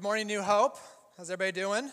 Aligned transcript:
Good 0.00 0.04
morning, 0.04 0.28
New 0.28 0.40
Hope. 0.40 0.78
How's 1.18 1.30
everybody 1.30 1.60
doing? 1.60 1.90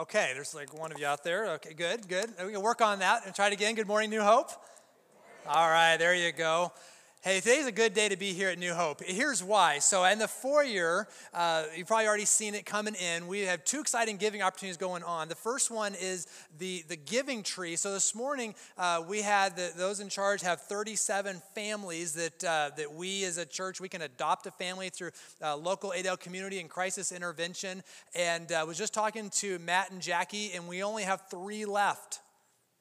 Okay, 0.00 0.32
there's 0.34 0.54
like 0.54 0.78
one 0.78 0.92
of 0.92 0.98
you 0.98 1.06
out 1.06 1.24
there. 1.24 1.52
Okay, 1.52 1.72
good, 1.72 2.06
good. 2.08 2.28
We 2.44 2.52
can 2.52 2.60
work 2.60 2.82
on 2.82 2.98
that 2.98 3.24
and 3.24 3.34
try 3.34 3.46
it 3.46 3.54
again. 3.54 3.74
Good 3.74 3.86
morning, 3.86 4.10
New 4.10 4.20
Hope. 4.20 4.50
All 5.46 5.70
right, 5.70 5.96
there 5.96 6.14
you 6.14 6.30
go. 6.30 6.74
Hey, 7.24 7.38
today's 7.38 7.68
a 7.68 7.72
good 7.72 7.94
day 7.94 8.08
to 8.08 8.16
be 8.16 8.32
here 8.32 8.48
at 8.48 8.58
New 8.58 8.74
Hope. 8.74 9.00
Here's 9.00 9.44
why. 9.44 9.78
So, 9.78 10.02
in 10.06 10.18
the 10.18 10.26
foyer, 10.26 11.06
uh, 11.32 11.66
you've 11.76 11.86
probably 11.86 12.08
already 12.08 12.24
seen 12.24 12.56
it 12.56 12.66
coming 12.66 12.96
in. 12.96 13.28
We 13.28 13.42
have 13.42 13.64
two 13.64 13.78
exciting 13.78 14.16
giving 14.16 14.42
opportunities 14.42 14.76
going 14.76 15.04
on. 15.04 15.28
The 15.28 15.36
first 15.36 15.70
one 15.70 15.94
is 15.94 16.26
the, 16.58 16.82
the 16.88 16.96
giving 16.96 17.44
tree. 17.44 17.76
So, 17.76 17.92
this 17.92 18.16
morning, 18.16 18.56
uh, 18.76 19.04
we 19.06 19.22
had 19.22 19.54
the, 19.54 19.70
those 19.76 20.00
in 20.00 20.08
charge 20.08 20.42
have 20.42 20.62
37 20.62 21.40
families 21.54 22.14
that, 22.14 22.42
uh, 22.42 22.70
that 22.76 22.92
we 22.92 23.22
as 23.22 23.38
a 23.38 23.46
church, 23.46 23.80
we 23.80 23.88
can 23.88 24.02
adopt 24.02 24.48
a 24.48 24.50
family 24.50 24.88
through 24.88 25.12
uh, 25.40 25.56
local 25.56 25.92
Adel 25.92 26.16
community 26.16 26.58
and 26.58 26.68
crisis 26.68 27.12
intervention. 27.12 27.84
And 28.16 28.50
I 28.50 28.62
uh, 28.62 28.66
was 28.66 28.76
just 28.76 28.92
talking 28.92 29.30
to 29.30 29.60
Matt 29.60 29.92
and 29.92 30.02
Jackie, 30.02 30.54
and 30.54 30.66
we 30.66 30.82
only 30.82 31.04
have 31.04 31.22
three 31.30 31.66
left. 31.66 32.18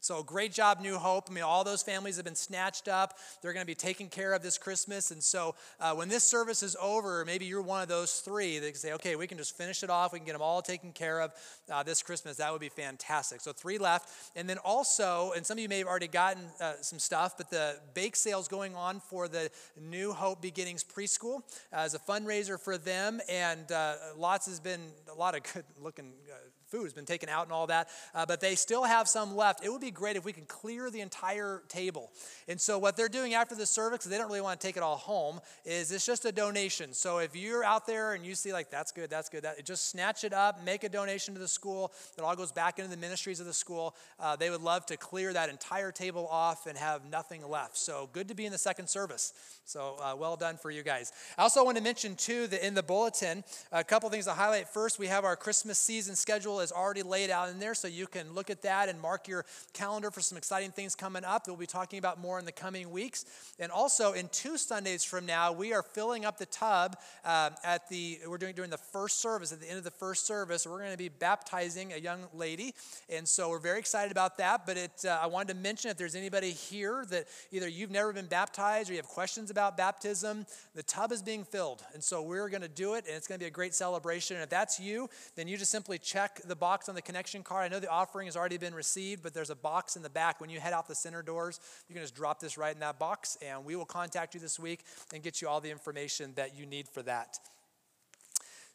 So, 0.04 0.24
great 0.24 0.52
job, 0.52 0.82
New 0.82 0.98
Hope. 0.98 1.28
I 1.30 1.34
mean, 1.34 1.44
all 1.44 1.64
those 1.64 1.84
families 1.84 2.16
have 2.16 2.26
been 2.26 2.34
snatched 2.34 2.88
up. 2.88 3.20
They're 3.40 3.54
going 3.54 3.62
to 3.62 3.68
be 3.68 3.76
taken 3.76 4.10
care 4.10 4.34
of 4.34 4.42
this 4.42 4.58
Christmas. 4.58 5.12
And 5.12 5.24
so, 5.24 5.54
uh, 5.80 5.94
when 5.94 6.10
this 6.10 6.24
service 6.24 6.64
is 6.64 6.76
over, 6.82 7.24
maybe 7.24 7.46
you're 7.46 7.62
one 7.62 7.84
of 7.84 7.88
those 7.88 8.20
three 8.22 8.58
that 8.58 8.66
can 8.66 8.76
say, 8.76 8.94
okay, 8.94 9.16
we 9.16 9.28
can 9.28 9.38
just 9.38 9.56
finish 9.56 9.84
it 9.84 9.92
off. 9.92 10.12
We 10.12 10.18
can 10.18 10.26
get 10.26 10.34
them 10.34 10.42
all 10.42 10.64
taken 10.64 10.92
care 10.92 11.22
of 11.22 11.34
uh, 11.72 11.84
this 11.84 12.02
Christmas. 12.02 12.38
That 12.38 12.52
would 12.52 12.62
be 12.62 12.70
fantastic. 12.70 13.42
So, 13.42 13.54
three 13.54 13.78
left. 13.78 14.10
And 14.36 14.50
then 14.50 14.58
also, 14.58 15.34
and 15.36 15.46
some 15.46 15.60
of 15.60 15.62
you 15.62 15.70
may 15.70 15.78
have 15.78 15.88
already 15.88 16.08
gotten 16.08 16.46
uh, 16.60 16.74
some 16.82 16.98
stuff, 16.98 17.38
but 17.38 17.52
the 17.52 17.76
bake 17.94 18.16
sales 18.16 18.48
going 18.48 18.76
on 18.76 19.02
for 19.02 19.28
the 19.28 19.52
New 19.80 20.14
Hope 20.14 20.42
Beginnings 20.42 20.84
Preschool 20.84 21.44
as 21.72 21.94
a 21.94 22.00
fundraiser 22.00 22.60
for 22.60 22.76
them. 22.76 23.22
And 23.30 23.72
uh, 23.72 23.98
lots 24.18 24.48
has 24.48 24.60
been, 24.60 24.82
a 25.12 25.16
lot 25.16 25.36
of 25.36 25.44
good 25.54 25.66
looking 25.80 26.14
uh, 26.28 26.38
food 26.72 26.84
has 26.84 26.94
been 26.94 27.06
taken 27.06 27.30
out 27.30 27.44
and 27.44 27.52
all 27.52 27.68
that, 27.68 27.90
uh, 28.16 28.26
but 28.26 28.40
they 28.40 28.56
still 28.56 28.84
have 28.84 29.08
some 29.08 29.36
left. 29.36 29.64
It 29.64 29.70
would 29.70 29.82
be 29.82 29.92
great 29.92 30.16
if 30.16 30.24
we 30.24 30.32
can 30.32 30.46
clear 30.46 30.90
the 30.90 31.02
entire 31.02 31.62
table. 31.68 32.10
And 32.48 32.60
so, 32.60 32.80
what 32.80 32.96
they're 32.96 33.10
doing 33.10 33.34
after 33.34 33.56
the 33.56 33.66
service, 33.66 34.06
they 34.06 34.18
don't 34.18 34.28
really 34.28 34.42
want 34.42 34.60
to 34.60 34.66
take 34.66 34.78
it 34.78 34.84
all 34.84 34.96
home, 34.96 35.42
is 35.66 35.92
it's 35.92 36.06
just 36.06 36.26
a 36.26 36.32
donation. 36.32 36.94
So, 36.94 37.18
if 37.18 37.36
you're 37.36 37.64
out 37.64 37.86
there 37.86 38.14
and 38.14 38.26
you 38.26 38.36
see, 38.36 38.54
like, 38.54 38.72
that's 38.72 38.92
good, 38.92 39.10
that's 39.10 39.28
good, 39.28 39.44
that, 39.44 39.64
just 39.66 39.90
snatch 39.90 40.24
it 40.24 40.34
up, 40.34 40.64
make 40.64 40.84
a 40.84 40.90
donation 40.90 41.34
to 41.34 41.40
the 41.40 41.48
school. 41.48 41.92
It 42.18 42.22
all 42.22 42.36
goes 42.36 42.52
back 42.52 42.80
into 42.80 42.90
the 42.90 42.98
ministries 42.98 43.40
of 43.42 43.46
the 43.46 43.54
school. 43.54 43.96
Uh, 44.20 44.38
they 44.38 44.50
would 44.50 44.62
love 44.62 44.86
to 44.88 44.98
clear 44.98 45.34
that 45.34 45.50
entire 45.50 45.92
table 45.92 46.28
off 46.32 46.68
and 46.68 46.78
have 46.78 47.04
nothing 47.06 47.48
left. 47.48 47.78
So, 47.78 48.10
good 48.14 48.30
to 48.30 48.34
be 48.34 48.46
in 48.46 48.52
the 48.52 48.58
second 48.58 48.88
service. 48.88 49.34
So, 49.66 49.98
uh, 50.02 50.16
well 50.18 50.38
done 50.38 50.58
for 50.58 50.72
you 50.72 50.84
guys. 50.84 51.12
I 51.38 51.42
also 51.42 51.66
want 51.66 51.78
to 51.78 51.84
mention, 51.84 52.16
too, 52.16 52.48
that 52.48 52.66
in 52.66 52.76
the 52.76 52.84
bulletin, 52.84 53.44
a 53.72 53.84
couple 53.84 54.10
things 54.10 54.26
to 54.26 54.32
highlight. 54.32 54.70
First, 54.70 55.00
we 55.00 55.08
have 55.08 55.26
our 55.26 55.36
Christmas 55.36 55.78
season 55.78 56.16
schedule 56.16 56.61
is 56.62 56.72
already 56.72 57.04
laid 57.04 57.30
out 57.30 57.50
in 57.50 57.60
there, 57.60 57.74
so 57.74 57.88
you 57.88 58.08
can 58.08 58.34
look 58.34 58.50
at 58.50 58.62
that 58.62 58.90
and 58.90 59.00
mark 59.00 59.28
your 59.28 59.46
calendar 59.74 60.12
for 60.12 60.22
some 60.22 60.38
exciting 60.38 60.72
things 60.72 60.96
coming 60.96 61.24
up 61.24 61.44
that 61.44 61.52
we'll 61.52 61.60
be 61.60 61.66
talking 61.66 62.00
about 62.00 62.20
more 62.20 62.40
in 62.40 62.46
the 62.46 62.52
coming 62.52 62.90
weeks. 62.92 63.26
And 63.60 63.72
also, 63.72 64.14
in 64.14 64.30
two 64.30 64.58
Sundays 64.58 65.04
from 65.04 65.26
now, 65.26 65.52
we 65.52 65.74
are 65.74 65.84
filling 65.84 66.26
up 66.26 66.38
the 66.38 66.46
tub 66.46 66.98
uh, 67.26 67.52
at 67.64 67.88
the, 67.90 68.20
we're 68.28 68.38
doing 68.38 68.56
during 68.56 68.72
the 68.72 68.78
first 68.78 69.20
service, 69.20 69.52
at 69.52 69.60
the 69.60 69.68
end 69.68 69.78
of 69.78 69.84
the 69.84 69.92
first 69.92 70.26
service, 70.26 70.66
we're 70.66 70.80
going 70.80 70.92
to 70.92 70.98
be 70.98 71.10
baptizing 71.10 71.94
a 71.94 71.98
young 71.98 72.22
lady. 72.34 72.74
And 73.10 73.28
so 73.28 73.50
we're 73.50 73.60
very 73.60 73.80
excited 73.80 74.12
about 74.12 74.38
that. 74.38 74.66
But 74.66 74.78
it, 74.78 75.06
uh, 75.06 75.20
I 75.22 75.28
wanted 75.28 75.54
to 75.54 75.60
mention 75.60 75.92
if 75.92 75.98
there's 75.98 76.16
anybody 76.16 76.52
here 76.52 77.06
that 77.10 77.28
either 77.52 77.68
you've 77.68 77.92
never 77.92 78.14
been 78.14 78.28
baptized 78.28 78.90
or 78.90 78.94
you 78.94 79.00
have 79.00 79.08
questions 79.08 79.50
about 79.50 79.78
baptism, 79.78 80.46
the 80.76 80.84
tub 80.84 81.12
is 81.12 81.22
being 81.22 81.44
filled. 81.44 81.84
And 81.94 82.04
so 82.04 82.22
we're 82.22 82.50
going 82.50 82.62
to 82.62 82.68
do 82.68 82.94
it, 82.96 83.06
and 83.08 83.16
it's 83.16 83.28
going 83.28 83.40
to 83.40 83.44
be 83.44 83.48
a 83.48 83.52
great 83.52 83.74
celebration. 83.74 84.38
And 84.38 84.44
if 84.44 84.50
that's 84.50 84.80
you, 84.80 85.10
then 85.36 85.48
you 85.48 85.58
just 85.58 85.72
simply 85.72 85.98
check 85.98 86.42
the 86.52 86.56
box 86.58 86.90
on 86.90 86.96
the 86.96 87.02
connection 87.02 87.44
card. 87.44 87.64
I 87.64 87.74
know 87.74 87.80
the 87.80 87.90
offering 87.90 88.28
has 88.28 88.36
already 88.36 88.58
been 88.58 88.76
received, 88.76 89.24
but 89.24 89.34
there's 89.34 89.50
a 89.50 89.56
box 89.56 89.96
in 89.96 90.04
the 90.04 90.10
back. 90.10 90.42
When 90.42 90.50
you 90.50 90.60
head 90.60 90.74
out 90.74 90.86
the 90.86 90.94
center 90.94 91.22
doors, 91.22 91.62
you 91.88 91.96
can 91.96 92.04
just 92.04 92.14
drop 92.14 92.42
this 92.42 92.58
right 92.58 92.74
in 92.74 92.82
that 92.82 93.00
box, 93.00 93.38
and 93.42 93.64
we 93.64 93.78
will 93.78 93.86
contact 93.86 94.34
you 94.34 94.42
this 94.42 94.60
week 94.60 94.82
and 95.14 95.24
get 95.24 95.42
you 95.42 95.48
all 95.48 95.62
the 95.62 95.72
information 95.72 96.34
that 96.36 96.58
you 96.58 96.66
need 96.66 96.90
for 96.90 97.02
that. 97.04 97.40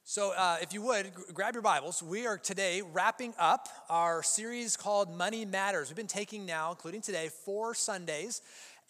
So, 0.04 0.32
uh, 0.34 0.56
if 0.62 0.72
you 0.72 0.80
would, 0.82 1.12
grab 1.34 1.54
your 1.54 1.62
Bibles. 1.62 2.02
We 2.02 2.26
are 2.26 2.38
today 2.38 2.80
wrapping 2.80 3.34
up 3.38 3.68
our 3.90 4.22
series 4.22 4.74
called 4.76 5.14
Money 5.14 5.44
Matters. 5.44 5.90
We've 5.90 5.96
been 5.96 6.06
taking 6.06 6.46
now, 6.46 6.70
including 6.70 7.02
today, 7.02 7.28
four 7.44 7.74
Sundays 7.74 8.40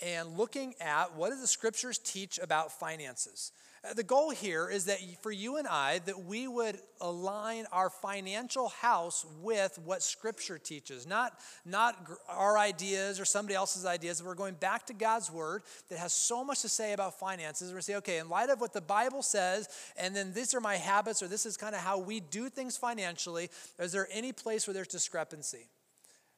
and 0.01 0.37
looking 0.37 0.75
at 0.81 1.17
what 1.17 1.31
do 1.31 1.41
the 1.41 1.47
scriptures 1.47 1.99
teach 1.99 2.39
about 2.39 2.71
finances. 2.71 3.51
The 3.95 4.03
goal 4.03 4.31
here 4.31 4.69
is 4.69 4.87
that 4.87 4.99
for 5.23 5.31
you 5.31 5.57
and 5.57 5.67
I, 5.69 6.01
that 6.01 6.25
we 6.25 6.49
would 6.49 6.79
align 7.01 7.67
our 7.73 7.91
financial 7.91 8.69
house 8.69 9.25
with 9.41 9.79
what 9.85 10.03
Scripture 10.03 10.59
teaches, 10.59 11.07
not, 11.07 11.39
not 11.65 12.11
our 12.29 12.59
ideas 12.59 13.21
or 13.21 13.25
somebody 13.25 13.55
else's 13.55 13.87
ideas. 13.87 14.23
We're 14.23 14.35
going 14.35 14.55
back 14.55 14.87
to 14.87 14.95
God's 14.95 15.31
Word 15.31 15.63
that 15.89 15.99
has 15.99 16.13
so 16.13 16.43
much 16.43 16.63
to 16.63 16.69
say 16.69 16.93
about 16.93 17.19
finances. 17.19 17.73
We're 17.73 17.81
say, 17.81 17.97
okay, 17.97 18.19
in 18.19 18.29
light 18.29 18.51
of 18.51 18.61
what 18.61 18.73
the 18.73 18.81
Bible 18.81 19.23
says, 19.23 19.69
and 19.97 20.17
then 20.17 20.33
these 20.33 20.55
are 20.55 20.61
my 20.61 20.77
habits, 20.77 21.23
or 21.23 21.29
this 21.29 21.47
is 21.47 21.57
kind 21.57 21.75
of 21.75 21.81
how 21.81 21.99
we 21.99 22.21
do 22.21 22.49
things 22.49 22.77
financially, 22.77 23.51
is 23.79 23.93
there 23.93 24.09
any 24.11 24.33
place 24.33 24.67
where 24.67 24.75
there's 24.75 24.89
discrepancy? 24.89 25.67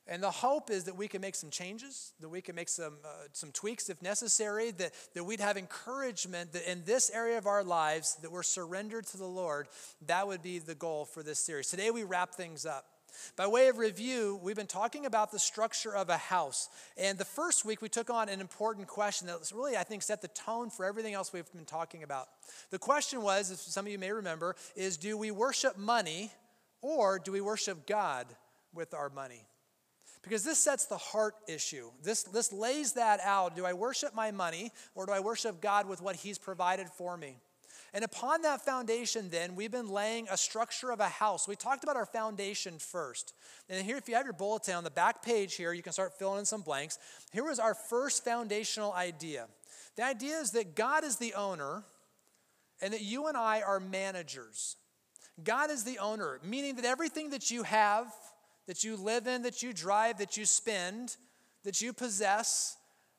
And 0.09 0.23
the 0.23 0.31
hope 0.31 0.71
is 0.71 0.85
that 0.85 0.97
we 0.97 1.07
can 1.07 1.21
make 1.21 1.35
some 1.35 1.51
changes, 1.51 2.13
that 2.21 2.31
we 2.31 2.41
can 2.41 2.55
make 2.55 2.71
some, 2.71 2.95
uh, 3.05 3.09
some 3.33 3.53
tweaks 3.53 3.91
if 3.91 4.01
necessary, 4.01 4.71
that, 4.73 4.93
that 5.15 5.23
we'd 5.23 5.41
have 5.41 5.59
encouragement 5.59 6.53
that 6.55 6.71
in 6.71 6.83
this 6.87 7.11
area 7.11 7.37
of 7.37 7.47
our 7.47 7.63
lives 7.63 8.17
that 8.23 8.33
we're 8.33 8.43
surrendered 8.43 9.07
to 9.09 9.19
the 9.19 9.27
Lord. 9.27 9.69
That 10.07 10.27
would 10.27 10.43
be 10.43 10.61
the 10.61 10.75
goal 10.75 11.05
for 11.05 11.23
this 11.23 11.39
series. 11.39 11.69
Today 11.69 11.91
we 11.91 12.05
wrap 12.05 12.35
things 12.35 12.65
up. 12.65 12.87
By 13.37 13.47
way 13.47 13.69
of 13.69 13.79
review, 13.79 14.41
we've 14.43 14.57
been 14.57 14.67
talking 14.67 15.05
about 15.05 15.31
the 15.31 15.39
structure 15.39 15.95
of 15.95 16.09
a 16.09 16.17
house. 16.17 16.69
And 16.97 17.19
the 17.19 17.25
first 17.25 17.65
week, 17.65 17.83
we 17.83 17.89
took 17.89 18.11
on 18.11 18.29
an 18.29 18.41
important 18.41 18.87
question 18.87 19.27
that 19.27 19.51
really, 19.55 19.77
I 19.77 19.83
think, 19.83 20.03
set 20.03 20.23
the 20.23 20.29
tone 20.29 20.71
for 20.71 20.85
everything 20.85 21.15
else 21.15 21.33
we've 21.33 21.51
been 21.53 21.65
talking 21.65 22.03
about. 22.03 22.29
The 22.71 22.79
question 22.79 23.23
was, 23.23 23.51
as 23.51 23.61
some 23.61 23.87
of 23.87 23.93
you 23.93 23.99
may 23.99 24.13
remember, 24.13 24.57
is 24.77 24.97
do 24.97 25.19
we 25.19 25.31
worship 25.31 25.77
money 25.77 26.33
or 26.81 27.19
do 27.19 27.33
we 27.33 27.41
worship 27.41 27.87
God 27.87 28.27
with 28.73 28.95
our 28.95 29.11
money? 29.11 29.45
Because 30.23 30.45
this 30.45 30.59
sets 30.59 30.87
the 30.87 30.97
heart 30.97 31.35
issue. 31.47 31.91
This, 32.03 32.25
this 32.25 32.53
lays 32.53 32.95
that 32.95 33.21
out. 33.23 33.57
Do 33.57 33.65
I 33.65 33.73
worship 33.73 34.15
my 34.15 34.31
money 34.31 34.73
or 34.95 35.07
do 35.07 35.13
I 35.13 35.21
worship 35.21 35.61
God 35.61 35.89
with 35.89 36.03
what 36.03 36.17
He's 36.17 36.39
provided 36.39 36.89
for 36.89 37.17
me? 37.17 37.39
And 37.95 38.05
upon 38.05 38.43
that 38.43 38.63
foundation, 38.63 39.31
then, 39.31 39.57
we've 39.57 39.71
been 39.71 39.89
laying 39.89 40.29
a 40.31 40.37
structure 40.37 40.93
of 40.93 41.01
a 41.01 41.09
house. 41.09 41.49
We 41.49 41.57
talked 41.57 41.85
about 41.85 41.97
our 41.97 42.05
foundation 42.05 42.79
first. 42.79 43.33
And 43.71 43.85
here, 43.85 43.97
if 43.97 44.09
you 44.09 44.15
have 44.15 44.25
your 44.25 44.35
bulletin 44.35 44.75
on 44.75 44.85
the 44.85 44.91
back 44.91 45.23
page 45.23 45.55
here, 45.55 45.73
you 45.73 45.83
can 45.83 45.95
start 45.95 46.19
filling 46.19 46.41
in 46.41 46.45
some 46.45 46.61
blanks. 46.61 46.99
Here 47.33 47.45
was 47.45 47.59
our 47.59 47.75
first 47.75 48.25
foundational 48.25 48.93
idea 48.93 49.47
the 49.99 50.05
idea 50.05 50.39
is 50.39 50.53
that 50.53 50.77
God 50.77 51.03
is 51.03 51.17
the 51.17 51.35
owner 51.35 51.83
and 52.81 52.93
that 52.93 53.03
you 53.03 53.27
and 53.27 53.37
I 53.37 53.63
are 53.63 53.81
managers. 53.81 54.77
God 55.43 55.73
is 55.73 55.83
the 55.83 55.99
owner, 55.99 56.39
meaning 56.45 56.77
that 56.77 56.85
everything 56.85 57.31
that 57.31 57.51
you 57.51 57.65
have, 57.65 58.07
that 58.69 58.85
you 58.85 58.97
live 58.97 59.27
in, 59.27 59.43
that 59.43 59.63
you 59.63 59.73
drive, 59.73 60.19
that 60.19 60.37
you 60.37 60.45
spend, 60.45 61.17
that 61.65 61.81
you 61.81 61.93
possess, 61.93 62.77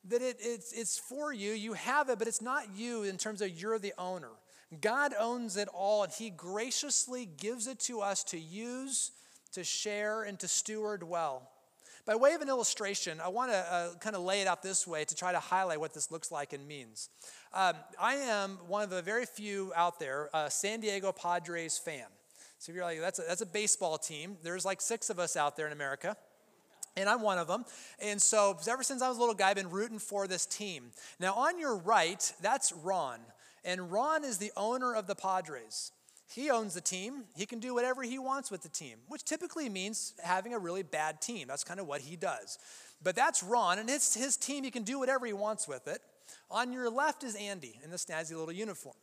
that 0.08 0.22
it, 0.22 0.38
it's, 0.40 0.72
it's 0.72 0.98
for 0.98 1.34
you. 1.34 1.52
You 1.52 1.74
have 1.74 2.10
it, 2.10 2.20
but 2.20 2.28
it's 2.28 2.42
not 2.42 2.78
you 2.78 3.04
in 3.04 3.18
terms 3.18 3.42
of 3.42 3.50
you're 3.50 3.80
the 3.80 3.94
owner. 3.98 4.30
God 4.80 5.14
owns 5.20 5.58
it 5.58 5.68
all, 5.74 6.04
and 6.04 6.14
He 6.14 6.30
graciously 6.30 7.26
gives 7.26 7.66
it 7.66 7.80
to 7.82 8.00
us 8.00 8.24
to 8.26 8.40
use, 8.40 9.12
to 9.54 9.64
share, 9.64 10.22
and 10.22 10.40
to 10.40 10.48
steward 10.48 11.02
well. 11.02 11.50
By 12.06 12.16
way 12.16 12.34
of 12.34 12.42
an 12.42 12.50
illustration, 12.50 13.20
I 13.20 13.30
want 13.30 13.52
to 13.52 13.58
uh, 13.58 13.90
kind 14.00 14.16
of 14.16 14.22
lay 14.22 14.42
it 14.42 14.48
out 14.48 14.62
this 14.62 14.86
way 14.86 15.04
to 15.04 15.16
try 15.16 15.32
to 15.32 15.40
highlight 15.40 15.80
what 15.80 15.96
this 15.96 16.12
looks 16.12 16.32
like 16.32 16.54
and 16.54 16.68
means. 16.68 17.10
Um, 17.54 17.74
I 18.00 18.16
am 18.16 18.60
one 18.68 18.84
of 18.84 18.92
the 18.92 19.02
very 19.02 19.26
few 19.26 19.74
out 19.76 20.00
there, 20.00 20.30
a 20.32 20.52
San 20.52 20.80
Diego 20.80 21.12
Padres 21.12 21.80
fan. 21.80 22.06
So 22.60 22.72
if 22.72 22.76
you're 22.76 22.86
like, 22.86 23.00
that's 23.00 23.20
a, 23.20 23.24
that's 23.28 23.42
a 23.42 23.46
baseball 23.46 23.98
team, 23.98 24.38
there's 24.44 24.66
like 24.66 24.82
six 24.82 25.10
of 25.10 25.18
us 25.18 25.36
out 25.36 25.56
there 25.56 25.66
in 25.66 25.74
America. 25.74 26.16
And 26.98 27.08
I'm 27.08 27.22
one 27.22 27.38
of 27.38 27.48
them. 27.48 27.66
And 28.00 28.22
so, 28.22 28.58
ever 28.70 28.84
since 28.84 29.02
I 29.02 29.08
was 29.08 29.18
a 29.18 29.20
little 29.20 29.36
guy, 29.36 29.50
I've 29.50 29.56
been 29.56 29.70
rooting 29.70 30.00
for 30.00 30.28
this 30.28 30.46
team. 30.46 30.92
Now, 31.20 31.34
on 31.36 31.58
your 31.58 31.78
right, 31.78 32.34
that's 32.42 32.74
Ron. 32.74 33.20
And 33.64 33.92
Ron 33.92 34.26
is 34.26 34.38
the 34.38 34.52
owner 34.58 34.94
of 34.94 35.08
the 35.08 35.16
Padres. 35.16 35.92
He 36.28 36.50
owns 36.50 36.74
the 36.74 36.82
team. 36.82 37.24
He 37.36 37.46
can 37.46 37.60
do 37.60 37.74
whatever 37.74 38.04
he 38.04 38.20
wants 38.20 38.52
with 38.52 38.64
the 38.64 38.70
team, 38.70 38.98
which 39.08 39.24
typically 39.24 39.70
means 39.70 40.14
having 40.24 40.54
a 40.54 40.60
really 40.60 40.84
bad 40.84 41.22
team. 41.22 41.48
That's 41.48 41.64
kind 41.64 41.80
of 41.80 41.88
what 41.88 42.02
he 42.02 42.16
does. 42.16 42.58
But 43.02 43.16
that's 43.16 43.42
Ron, 43.42 43.80
and 43.80 43.90
it's 43.90 44.14
his 44.14 44.36
team. 44.36 44.64
He 44.64 44.72
can 44.72 44.84
do 44.84 45.00
whatever 45.00 45.26
he 45.26 45.34
wants 45.34 45.68
with 45.68 45.88
it. 45.88 46.02
On 46.52 46.74
your 46.74 46.90
left 46.90 47.24
is 47.24 47.36
Andy 47.36 47.80
in 47.84 47.92
the 47.92 47.98
snazzy 47.98 48.36
little 48.36 48.52
uniform. 48.52 48.96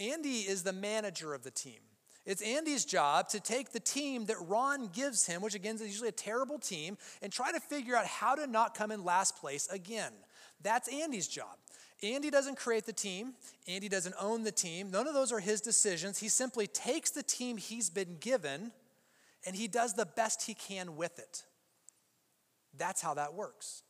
Andy 0.00 0.38
is 0.40 0.62
the 0.62 0.72
manager 0.72 1.34
of 1.34 1.44
the 1.44 1.50
team. 1.50 1.80
It's 2.26 2.40
Andy's 2.42 2.84
job 2.84 3.28
to 3.30 3.40
take 3.40 3.72
the 3.72 3.80
team 3.80 4.26
that 4.26 4.36
Ron 4.40 4.88
gives 4.88 5.26
him, 5.26 5.42
which 5.42 5.54
again 5.54 5.74
is 5.74 5.82
usually 5.82 6.08
a 6.08 6.12
terrible 6.12 6.58
team, 6.58 6.96
and 7.20 7.30
try 7.30 7.52
to 7.52 7.60
figure 7.60 7.94
out 7.94 8.06
how 8.06 8.34
to 8.34 8.46
not 8.46 8.74
come 8.74 8.90
in 8.90 9.04
last 9.04 9.36
place 9.36 9.68
again. 9.70 10.12
That's 10.62 10.88
Andy's 10.88 11.28
job. 11.28 11.56
Andy 12.02 12.30
doesn't 12.30 12.56
create 12.56 12.86
the 12.86 12.92
team, 12.92 13.34
Andy 13.68 13.88
doesn't 13.88 14.14
own 14.20 14.42
the 14.42 14.52
team. 14.52 14.90
None 14.90 15.06
of 15.06 15.14
those 15.14 15.32
are 15.32 15.40
his 15.40 15.60
decisions. 15.60 16.18
He 16.18 16.28
simply 16.28 16.66
takes 16.66 17.10
the 17.10 17.22
team 17.22 17.56
he's 17.56 17.88
been 17.88 18.16
given 18.20 18.72
and 19.46 19.54
he 19.54 19.68
does 19.68 19.94
the 19.94 20.06
best 20.06 20.42
he 20.42 20.54
can 20.54 20.96
with 20.96 21.18
it. 21.18 21.44
That's 22.76 23.00
how 23.00 23.14
that 23.14 23.34
works. 23.34 23.82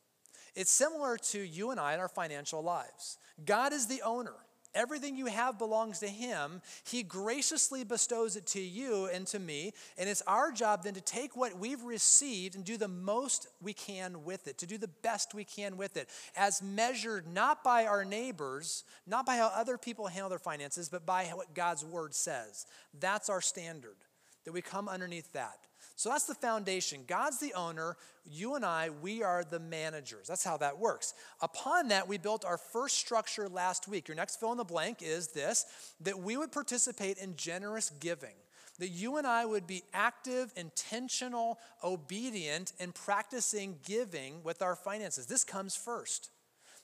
It's 0.53 0.71
similar 0.71 1.17
to 1.17 1.39
you 1.39 1.71
and 1.71 1.79
I 1.79 1.93
in 1.93 1.99
our 1.99 2.07
financial 2.07 2.61
lives. 2.61 3.17
God 3.43 3.73
is 3.73 3.87
the 3.87 4.01
owner. 4.03 4.35
Everything 4.75 5.17
you 5.17 5.25
have 5.25 5.57
belongs 5.57 5.99
to 5.99 6.07
Him. 6.07 6.61
He 6.83 7.01
graciously 7.01 7.83
bestows 7.83 8.35
it 8.35 8.45
to 8.47 8.61
you 8.61 9.09
and 9.11 9.25
to 9.27 9.39
me. 9.39 9.73
And 9.97 10.07
it's 10.09 10.21
our 10.27 10.51
job 10.51 10.83
then 10.83 10.93
to 10.93 11.01
take 11.01 11.35
what 11.35 11.57
we've 11.57 11.83
received 11.83 12.55
and 12.55 12.63
do 12.63 12.77
the 12.77 12.87
most 12.87 13.47
we 13.61 13.73
can 13.73 14.23
with 14.25 14.47
it, 14.47 14.57
to 14.59 14.67
do 14.67 14.77
the 14.77 14.89
best 14.89 15.33
we 15.33 15.45
can 15.45 15.77
with 15.77 15.97
it, 15.97 16.09
as 16.35 16.61
measured 16.61 17.25
not 17.27 17.63
by 17.63 17.85
our 17.85 18.05
neighbors, 18.05 18.83
not 19.07 19.25
by 19.25 19.37
how 19.37 19.47
other 19.47 19.77
people 19.77 20.07
handle 20.07 20.29
their 20.29 20.37
finances, 20.37 20.89
but 20.89 21.05
by 21.05 21.25
what 21.33 21.53
God's 21.53 21.85
Word 21.85 22.13
says. 22.13 22.65
That's 22.99 23.29
our 23.29 23.41
standard, 23.41 23.95
that 24.43 24.51
we 24.51 24.61
come 24.61 24.89
underneath 24.89 25.31
that. 25.33 25.57
So 25.95 26.09
that's 26.09 26.25
the 26.25 26.35
foundation. 26.35 27.01
God's 27.07 27.39
the 27.39 27.53
owner. 27.53 27.95
You 28.25 28.55
and 28.55 28.65
I, 28.65 28.89
we 28.89 29.23
are 29.23 29.43
the 29.43 29.59
managers. 29.59 30.27
That's 30.27 30.43
how 30.43 30.57
that 30.57 30.77
works. 30.77 31.13
Upon 31.41 31.87
that, 31.89 32.07
we 32.07 32.17
built 32.17 32.43
our 32.43 32.57
first 32.57 32.97
structure 32.97 33.47
last 33.47 33.87
week. 33.87 34.07
Your 34.07 34.15
next 34.15 34.39
fill 34.39 34.51
in 34.51 34.57
the 34.57 34.63
blank 34.65 35.01
is 35.01 35.29
this 35.29 35.65
that 36.01 36.19
we 36.19 36.35
would 36.35 36.51
participate 36.51 37.17
in 37.17 37.35
generous 37.35 37.91
giving. 37.99 38.35
That 38.77 38.89
you 38.89 39.15
and 39.15 39.25
I 39.25 39.45
would 39.45 39.67
be 39.67 39.83
active, 39.93 40.51
intentional, 40.57 41.59
obedient, 41.81 42.73
and 42.77 42.93
practicing 42.93 43.77
giving 43.85 44.43
with 44.43 44.61
our 44.61 44.75
finances. 44.75 45.27
This 45.27 45.45
comes 45.45 45.77
first 45.77 46.29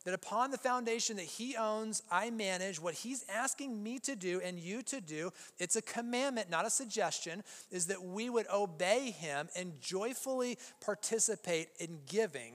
that 0.03 0.13
upon 0.13 0.51
the 0.51 0.57
foundation 0.57 1.17
that 1.17 1.25
He 1.25 1.55
owns, 1.55 2.01
I 2.11 2.29
manage 2.31 2.81
what 2.81 2.95
He's 2.95 3.25
asking 3.29 3.81
me 3.81 3.99
to 3.99 4.15
do 4.15 4.41
and 4.43 4.59
you 4.59 4.81
to 4.83 5.01
do. 5.01 5.31
It's 5.59 5.75
a 5.75 5.81
commandment, 5.81 6.49
not 6.49 6.65
a 6.65 6.69
suggestion, 6.69 7.43
is 7.69 7.87
that 7.87 8.03
we 8.03 8.29
would 8.29 8.47
obey 8.53 9.11
Him 9.11 9.49
and 9.55 9.79
joyfully 9.79 10.57
participate 10.83 11.69
in 11.79 11.99
giving, 12.07 12.53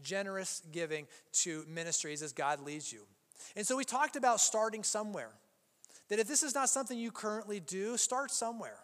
generous 0.00 0.62
giving 0.72 1.06
to 1.32 1.64
ministries 1.68 2.22
as 2.22 2.32
God 2.32 2.60
leads 2.60 2.92
you. 2.92 3.00
And 3.56 3.66
so 3.66 3.76
we 3.76 3.84
talked 3.84 4.16
about 4.16 4.40
starting 4.40 4.84
somewhere. 4.84 5.30
That 6.08 6.18
if 6.18 6.26
this 6.26 6.42
is 6.42 6.54
not 6.54 6.70
something 6.70 6.98
you 6.98 7.10
currently 7.10 7.60
do, 7.60 7.96
start 7.96 8.30
somewhere. 8.30 8.78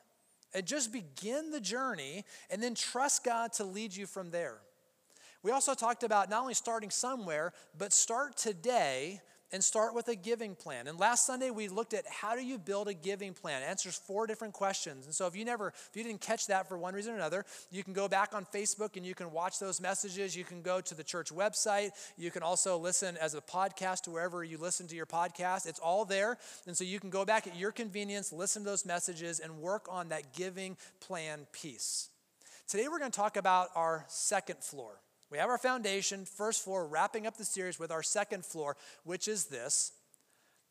And 0.53 0.67
just 0.67 0.93
begin 0.93 1.51
the 1.51 1.61
journey 1.61 2.25
and 2.51 2.63
then 2.63 2.75
trust 2.75 3.25
God 3.25 3.53
to 3.55 3.65
lead 3.65 3.95
you 3.95 4.07
from 4.07 4.31
there. 4.31 4.59
We 5.45 5.51
also 5.51 5.75
talked 5.75 6.03
about 6.03 6.31
not 6.31 6.41
only 6.41 6.55
starting 6.55 6.91
somewhere, 6.91 7.53
but 7.77 7.93
start 7.93 8.37
today 8.39 9.21
and 9.53 9.63
start 9.63 9.95
with 9.95 10.09
a 10.09 10.17
giving 10.17 10.55
plan. 10.55 10.89
And 10.89 10.99
last 10.99 11.27
Sunday 11.27 11.51
we 11.51 11.69
looked 11.69 11.93
at 11.93 12.07
how 12.09 12.35
do 12.35 12.43
you 12.43 12.59
build 12.59 12.89
a 12.89 12.95
giving 12.95 13.35
plan? 13.35 13.63
It 13.63 13.67
answers 13.67 13.95
four 13.95 14.27
different 14.27 14.55
questions. 14.55 15.05
And 15.05 15.15
so 15.15 15.27
if 15.27 15.37
you 15.37 15.45
never 15.45 15.69
if 15.69 15.91
you 15.95 16.03
didn't 16.03 16.23
catch 16.23 16.47
that 16.47 16.67
for 16.67 16.79
one 16.79 16.95
reason 16.95 17.13
or 17.13 17.17
another, 17.17 17.45
you 17.71 17.85
can 17.85 17.93
go 17.93 18.09
back 18.09 18.35
on 18.35 18.47
Facebook 18.47 18.97
and 18.97 19.05
you 19.05 19.15
can 19.15 19.31
watch 19.33 19.59
those 19.59 19.83
messages. 19.83 20.35
You 20.35 20.45
can 20.45 20.63
go 20.63 20.81
to 20.81 20.95
the 20.95 21.05
church 21.05 21.31
website. 21.31 21.91
You 22.17 22.31
can 22.31 22.43
also 22.43 22.79
listen 22.79 23.19
as 23.19 23.35
a 23.35 23.43
podcast 23.43 24.05
to 24.05 24.11
wherever 24.11 24.43
you 24.43 24.57
listen 24.57 24.87
to 24.89 24.97
your 24.97 25.07
podcast. 25.07 25.67
It's 25.67 25.79
all 25.79 26.07
there. 26.07 26.39
And 26.67 26.75
so 26.75 26.85
you 26.85 26.99
can 26.99 27.11
go 27.11 27.27
back 27.27 27.47
at 27.47 27.55
your 27.55 27.71
convenience, 27.71 28.33
listen 28.33 28.65
to 28.65 28.71
those 28.71 28.87
messages 28.87 29.41
and 29.41 29.59
work 29.59 29.87
on 29.91 30.09
that 30.09 30.33
giving 30.33 30.79
plan 31.01 31.47
piece. 31.53 32.09
Today 32.67 32.89
we're 32.89 32.99
going 32.99 33.11
to 33.11 33.17
talk 33.17 33.37
about 33.37 33.69
our 33.77 34.07
second 34.09 34.65
floor. 34.65 35.01
We 35.35 35.39
have 35.39 35.51
our 35.51 35.59
foundation, 35.59 36.27
first 36.27 36.63
floor, 36.63 36.87
wrapping 36.87 37.27
up 37.27 37.37
the 37.37 37.45
series 37.45 37.77
with 37.77 37.91
our 37.91 38.05
second 38.05 38.47
floor, 38.47 38.77
which 39.03 39.27
is 39.27 39.47
this 39.47 39.91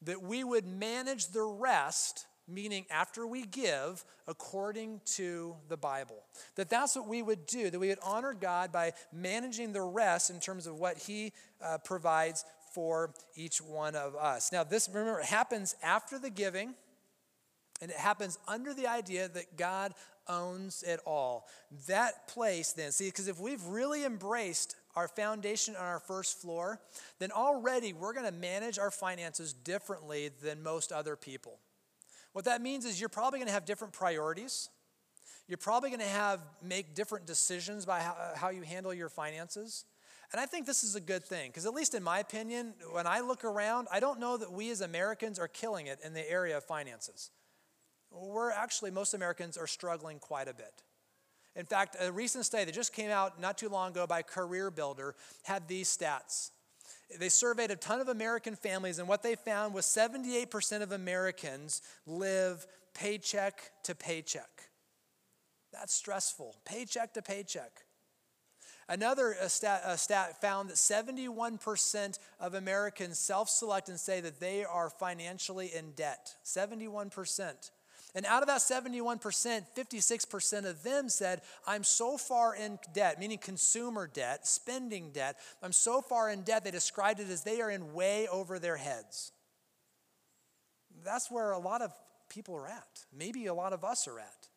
that 0.04 0.22
we 0.22 0.46
would 0.46 0.66
manage 0.66 1.28
the 1.34 1.44
rest 1.44 2.28
meaning 2.48 2.86
after 2.90 3.28
we 3.28 3.44
give 3.44 4.06
according 4.26 5.02
to 5.18 5.58
the 5.68 5.76
bible. 5.76 6.24
That 6.56 6.70
that's 6.70 6.96
what 6.96 7.10
we 7.10 7.22
would 7.22 7.46
do 7.46 7.70
that 7.70 7.78
we 7.78 7.90
would 7.90 8.00
honor 8.02 8.34
god 8.34 8.72
by 8.72 8.94
managing 9.12 9.74
the 9.74 9.82
rest 9.82 10.30
in 10.30 10.40
terms 10.40 10.66
of 10.66 10.76
what 10.76 10.98
he 10.98 11.34
uh, 11.62 11.80
provides 11.80 12.46
for 12.74 13.14
each 13.36 13.58
one 13.58 13.96
of 13.96 14.16
us. 14.16 14.54
Now 14.54 14.64
this 14.64 14.88
remember 14.88 15.24
happens 15.24 15.76
after 15.84 16.18
the 16.18 16.30
giving 16.30 16.74
and 17.82 17.92
it 17.92 17.98
happens 17.98 18.40
under 18.48 18.74
the 18.74 18.88
idea 18.88 19.28
that 19.28 19.58
god 19.58 19.94
owns 20.28 20.84
it 20.84 21.00
all. 21.06 21.48
That 21.88 22.28
place, 22.28 22.74
then, 22.74 22.92
see, 22.92 23.08
because 23.08 23.28
if 23.28 23.40
we've 23.40 23.64
really 23.66 24.06
embraced 24.06 24.76
our 24.96 25.08
foundation 25.08 25.76
on 25.76 25.84
our 25.84 26.00
first 26.00 26.42
floor, 26.42 26.80
then 27.20 27.32
already 27.32 27.94
we're 27.94 28.14
going 28.14 28.26
to 28.26 28.32
manage 28.32 28.78
our 28.80 28.92
finances 28.92 29.54
differently 29.54 30.30
than 30.42 30.62
most 30.62 30.92
other 30.92 31.16
people. 31.16 31.60
What 32.34 32.46
that 32.46 32.62
means 32.62 32.86
is 32.86 33.00
you're 33.00 33.10
probably 33.10 33.40
going 33.40 33.48
to 33.48 33.54
have 33.54 33.66
different 33.66 33.94
priorities. 33.94 34.70
You're 35.48 35.58
probably 35.58 35.90
going 35.90 36.00
to 36.00 36.06
have 36.06 36.40
make 36.64 36.96
different 36.96 37.26
decisions 37.26 37.86
by 37.86 38.00
how, 38.00 38.16
how 38.36 38.50
you 38.50 38.62
handle 38.62 38.94
your 38.94 39.10
finances. 39.10 39.86
And 40.32 40.40
I 40.40 40.46
think 40.46 40.66
this 40.66 40.84
is 40.84 40.96
a 40.96 41.02
good 41.02 41.24
thing 41.24 41.52
because, 41.52 41.68
at 41.68 41.74
least 41.74 41.94
in 41.94 42.02
my 42.02 42.20
opinion, 42.20 42.74
when 42.92 43.06
I 43.06 43.20
look 43.20 43.44
around, 43.44 43.88
I 43.92 44.00
don't 44.00 44.20
know 44.20 44.38
that 44.38 44.52
we 44.52 44.72
as 44.72 44.82
Americans 44.82 45.38
are 45.38 45.48
killing 45.48 45.88
it 45.88 46.00
in 46.04 46.14
the 46.14 46.28
area 46.30 46.58
of 46.58 46.64
finances 46.64 47.30
we're 48.14 48.52
actually, 48.52 48.92
most 48.92 49.14
Americans 49.14 49.58
are 49.58 49.68
struggling 49.68 50.20
quite 50.20 50.48
a 50.48 50.54
bit. 50.54 50.84
In 51.56 51.66
fact, 51.66 51.96
a 52.00 52.12
recent 52.12 52.46
study 52.46 52.66
that 52.66 52.74
just 52.74 52.94
came 52.94 53.12
out 53.12 53.40
not 53.40 53.58
too 53.58 53.70
long 53.70 53.92
ago 53.92 54.08
by 54.08 54.22
Career 54.22 54.72
Builder 54.72 55.16
had 55.44 55.68
these 55.68 55.96
stats. 55.96 56.52
They 57.20 57.30
surveyed 57.30 57.70
a 57.70 57.76
ton 57.76 58.02
of 58.02 58.08
American 58.08 58.56
families, 58.56 58.98
and 58.98 59.08
what 59.08 59.22
they 59.22 59.36
found 59.36 59.74
was 59.74 59.86
78% 59.86 60.82
of 60.82 60.92
Americans 60.92 61.82
live 62.08 62.66
paycheck 62.94 63.72
to 63.84 63.94
paycheck. 63.94 64.70
That's 65.72 65.94
stressful, 65.94 66.56
paycheck 66.66 67.14
to 67.14 67.22
paycheck. 67.22 67.86
Another 68.90 69.36
uh, 69.42 69.48
stat, 69.48 69.82
a 69.86 69.98
stat 69.98 70.42
found 70.42 70.70
that 70.70 70.76
71% 70.76 72.20
of 72.40 72.54
Americans 72.54 73.18
self 73.18 73.50
select 73.50 73.90
and 73.90 74.00
say 74.00 74.20
that 74.22 74.40
they 74.40 74.66
are 74.66 74.90
financially 74.90 75.72
in 75.74 75.92
debt. 75.92 76.36
71%. 76.44 77.72
And 78.16 78.28
out 78.28 78.44
of 78.44 78.48
that 78.48 78.60
71%, 78.60 79.64
56% 79.76 80.66
of 80.66 80.84
them 80.84 81.10
said, 81.10 81.42
I'm 81.66 81.84
so 81.84 82.18
far 82.18 82.56
in 82.56 82.78
debt, 82.94 83.20
meaning 83.20 83.40
consumer 83.40 84.08
debt, 84.12 84.46
spending 84.46 85.12
debt. 85.12 85.38
I'm 85.64 85.72
so 85.72 86.02
far 86.02 86.30
in 86.30 86.44
debt, 86.44 86.64
they 86.64 86.72
described 86.72 87.20
it 87.20 87.30
as 87.30 87.44
they 87.44 87.60
are 87.60 87.72
in 87.72 87.94
way 87.94 88.28
over 88.28 88.60
their 88.60 88.78
heads. 88.78 89.32
That's 91.04 91.32
where 91.32 91.52
a 91.52 91.60
lot 91.60 91.82
of 91.82 91.92
people 92.30 92.56
are 92.56 92.68
at. 92.68 93.06
Maybe 93.18 93.48
a 93.48 93.54
lot 93.54 93.74
of 93.74 93.84
us 93.84 94.08
are 94.08 94.20
at. 94.20 94.48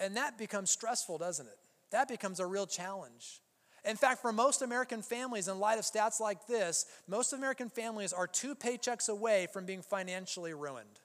And 0.00 0.16
that 0.16 0.38
becomes 0.38 0.70
stressful, 0.70 1.18
doesn't 1.18 1.46
it? 1.46 1.58
That 1.90 2.08
becomes 2.08 2.38
a 2.38 2.46
real 2.46 2.66
challenge. 2.66 3.40
In 3.84 3.96
fact, 3.96 4.22
for 4.22 4.32
most 4.32 4.62
American 4.62 5.02
families, 5.02 5.48
in 5.48 5.58
light 5.58 5.78
of 5.78 5.84
stats 5.84 6.20
like 6.20 6.46
this, 6.46 6.86
most 7.06 7.32
American 7.32 7.68
families 7.68 8.12
are 8.12 8.26
two 8.26 8.54
paychecks 8.54 9.08
away 9.08 9.46
from 9.52 9.66
being 9.66 9.82
financially 9.82 10.54
ruined. 10.54 11.00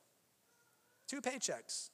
Two 1.10 1.22
paychecks. 1.22 1.90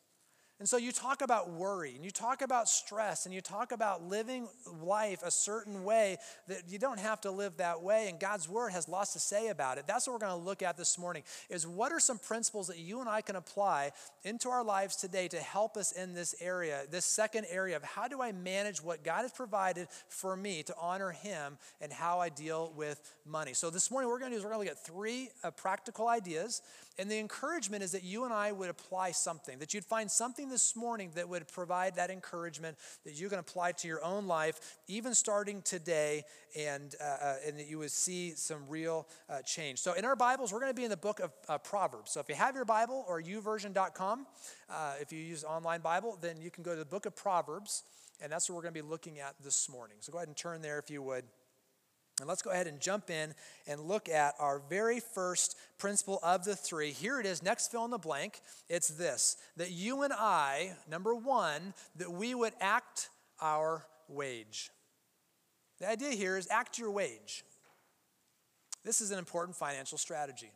And 0.58 0.70
so 0.70 0.78
you 0.78 0.94
talk 0.94 1.22
about 1.22 1.50
worry 1.50 1.96
and 1.96 2.06
you 2.06 2.12
talk 2.12 2.42
about 2.42 2.70
stress 2.70 3.26
and 3.26 3.36
you 3.36 3.42
talk 3.42 3.74
about 3.74 4.08
living 4.08 4.48
life 4.82 5.22
a 5.22 5.30
certain 5.30 5.84
way 5.84 6.16
that 6.48 6.64
you 6.70 6.80
don't 6.80 7.00
have 7.00 7.20
to 7.22 7.32
live 7.32 7.58
that 7.58 7.82
way 7.82 8.08
and 8.08 8.22
God's 8.22 8.48
word 8.48 8.72
has 8.72 8.88
lots 8.88 9.12
to 9.14 9.20
say 9.20 9.50
about 9.50 9.78
it. 9.78 9.86
That's 9.86 10.08
what 10.08 10.14
we're 10.14 10.26
going 10.26 10.40
to 10.40 10.46
look 10.46 10.62
at 10.62 10.78
this 10.78 10.98
morning 10.98 11.24
is 11.50 11.68
what 11.68 11.92
are 11.92 12.00
some 12.00 12.18
principles 12.18 12.68
that 12.68 12.80
you 12.80 13.02
and 13.02 13.10
I 13.10 13.20
can 13.20 13.36
apply 13.36 13.92
into 14.24 14.48
our 14.48 14.64
lives 14.64 14.96
today 14.96 15.28
to 15.28 15.40
help 15.40 15.76
us 15.76 15.92
in 15.92 16.14
this 16.14 16.34
area, 16.40 16.84
this 16.90 17.04
second 17.04 17.48
area 17.50 17.76
of 17.76 17.84
how 17.84 18.08
do 18.08 18.22
I 18.22 18.32
manage 18.32 18.82
what 18.82 19.04
God 19.04 19.24
has 19.24 19.34
provided 19.34 19.90
for 20.08 20.38
me 20.38 20.64
to 20.64 20.76
honor 20.80 21.12
him 21.12 21.58
and 21.82 21.92
how 21.92 22.22
I 22.22 22.30
deal 22.30 22.72
with 22.78 23.02
money. 23.26 23.54
So 23.54 23.70
this 23.70 23.92
morning 23.92 24.10
we're 24.10 24.20
going 24.20 24.32
to 24.32 24.38
do 24.38 24.40
is 24.40 24.46
we're 24.46 24.54
going 24.54 24.66
to 24.66 24.72
look 24.72 24.78
at 24.78 24.86
three 24.86 25.32
uh, 25.44 25.52
practical 25.52 26.08
ideas 26.08 26.62
and 26.98 27.12
the 27.12 27.20
encouragement 27.20 27.84
is 27.84 27.92
that 27.92 28.04
you 28.04 28.24
and 28.24 28.34
I 28.34 28.54
would 28.54 28.70
apply 28.70 29.12
something, 29.12 29.60
that 29.60 29.74
you'd 29.74 29.84
find 29.84 30.10
something 30.10 30.45
this 30.50 30.76
morning 30.76 31.12
that 31.16 31.28
would 31.28 31.48
provide 31.48 31.96
that 31.96 32.10
encouragement 32.10 32.78
that 33.04 33.20
you 33.20 33.30
can 33.30 33.40
apply 33.40 33.74
to 33.74 33.88
your 33.88 34.04
own 34.04 34.28
life, 34.28 34.78
even 34.88 35.14
starting 35.14 35.62
today, 35.62 36.24
and, 36.58 36.96
uh, 37.02 37.04
uh, 37.04 37.36
and 37.46 37.60
that 37.60 37.68
you 37.68 37.80
would 37.80 37.92
see 37.92 38.32
some 38.32 38.68
real 38.68 39.08
uh, 39.30 39.42
change. 39.42 39.80
So, 39.80 39.94
in 39.94 40.06
our 40.06 40.16
Bibles, 40.16 40.54
we're 40.54 40.60
going 40.60 40.72
to 40.72 40.76
be 40.76 40.84
in 40.84 40.90
the 40.90 40.98
book 40.98 41.20
of 41.20 41.32
uh, 41.48 41.58
Proverbs. 41.58 42.12
So, 42.12 42.20
if 42.20 42.30
you 42.30 42.36
have 42.36 42.56
your 42.56 42.66
Bible 42.66 43.06
or 43.08 43.22
youversion.com, 43.22 44.26
uh, 44.70 44.94
if 45.00 45.12
you 45.12 45.20
use 45.20 45.44
online 45.44 45.82
Bible, 45.82 46.18
then 46.22 46.40
you 46.40 46.52
can 46.52 46.64
go 46.64 46.72
to 46.72 46.80
the 46.80 46.86
book 46.86 47.06
of 47.06 47.16
Proverbs, 47.16 47.84
and 48.22 48.32
that's 48.32 48.50
what 48.50 48.56
we're 48.56 48.62
going 48.62 48.74
to 48.74 48.82
be 48.82 48.88
looking 48.88 49.20
at 49.20 49.36
this 49.44 49.70
morning. 49.70 49.98
So, 50.00 50.12
go 50.12 50.18
ahead 50.20 50.28
and 50.28 50.38
turn 50.38 50.62
there 50.62 50.80
if 50.80 50.90
you 50.90 51.02
would. 51.02 51.26
And 52.20 52.30
let's 52.30 52.42
go 52.42 52.52
ahead 52.52 52.68
and 52.68 52.80
jump 52.80 53.10
in 53.10 53.34
and 53.68 53.82
look 53.82 54.08
at 54.08 54.36
our 54.40 54.62
very 54.70 55.02
first 55.02 55.58
principle 55.78 56.20
of 56.24 56.46
the 56.46 56.56
three. 56.56 56.92
Here 56.92 57.20
it 57.20 57.26
is, 57.26 57.44
next 57.44 57.72
fill 57.72 57.84
in 57.84 57.92
the 57.92 57.98
blank. 57.98 58.40
It's 58.70 58.88
this 58.88 59.36
that 59.58 59.72
you 59.72 60.04
and 60.04 60.14
I, 60.14 60.76
number 60.90 61.14
one, 61.14 61.74
that 61.98 62.12
we 62.12 62.34
would 62.34 62.54
act 62.62 63.10
our 63.42 63.86
wage. 64.08 64.70
The 65.80 65.90
idea 65.90 66.12
here 66.12 66.38
is 66.38 66.48
act 66.50 66.80
your 66.80 66.92
wage. 66.92 67.44
This 68.86 69.02
is 69.02 69.12
an 69.12 69.20
important 69.20 69.58
financial 69.58 69.98
strategy. 69.98 70.52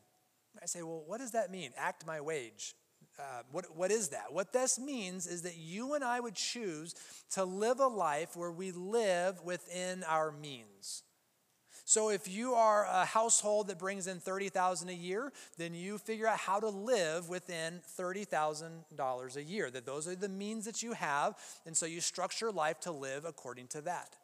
I 0.61 0.65
say, 0.65 0.81
well, 0.81 1.03
what 1.05 1.19
does 1.19 1.31
that 1.31 1.51
mean? 1.51 1.71
Act 1.77 2.05
my 2.07 2.21
wage. 2.21 2.73
Uh, 3.17 3.41
what, 3.51 3.65
what 3.75 3.91
is 3.91 4.09
that? 4.09 4.31
What 4.31 4.53
this 4.53 4.79
means 4.79 5.27
is 5.27 5.41
that 5.41 5.57
you 5.57 5.93
and 5.93 6.03
I 6.03 6.19
would 6.19 6.35
choose 6.35 6.95
to 7.31 7.43
live 7.43 7.79
a 7.79 7.87
life 7.87 8.37
where 8.37 8.51
we 8.51 8.71
live 8.71 9.41
within 9.43 10.03
our 10.03 10.31
means. 10.31 11.03
So 11.89 12.10
if 12.10 12.27
you 12.27 12.53
are 12.53 12.86
a 12.86 13.03
household 13.03 13.69
that 13.69 13.79
brings 13.79 14.05
in 14.05 14.19
30,000 14.19 14.89
a 14.89 14.93
year, 14.93 15.34
then 15.58 15.74
you 15.74 15.98
figure 15.98 16.27
out 16.27 16.38
how 16.38 16.60
to 16.60 16.69
live 16.69 17.29
within 17.29 17.81
$30,000 18.00 19.36
a 19.36 19.43
year. 19.43 19.72
That 19.72 19.88
those 19.88 20.08
are 20.08 20.15
the 20.15 20.29
means 20.29 20.65
that 20.65 20.84
you 20.84 20.93
have, 20.93 21.36
and 21.65 21.75
so 21.75 21.88
you 21.88 22.00
structure 22.00 22.51
life 22.51 22.79
to 22.81 22.91
live 22.91 23.25
according 23.25 23.69
to 23.69 23.81
that. 23.81 24.15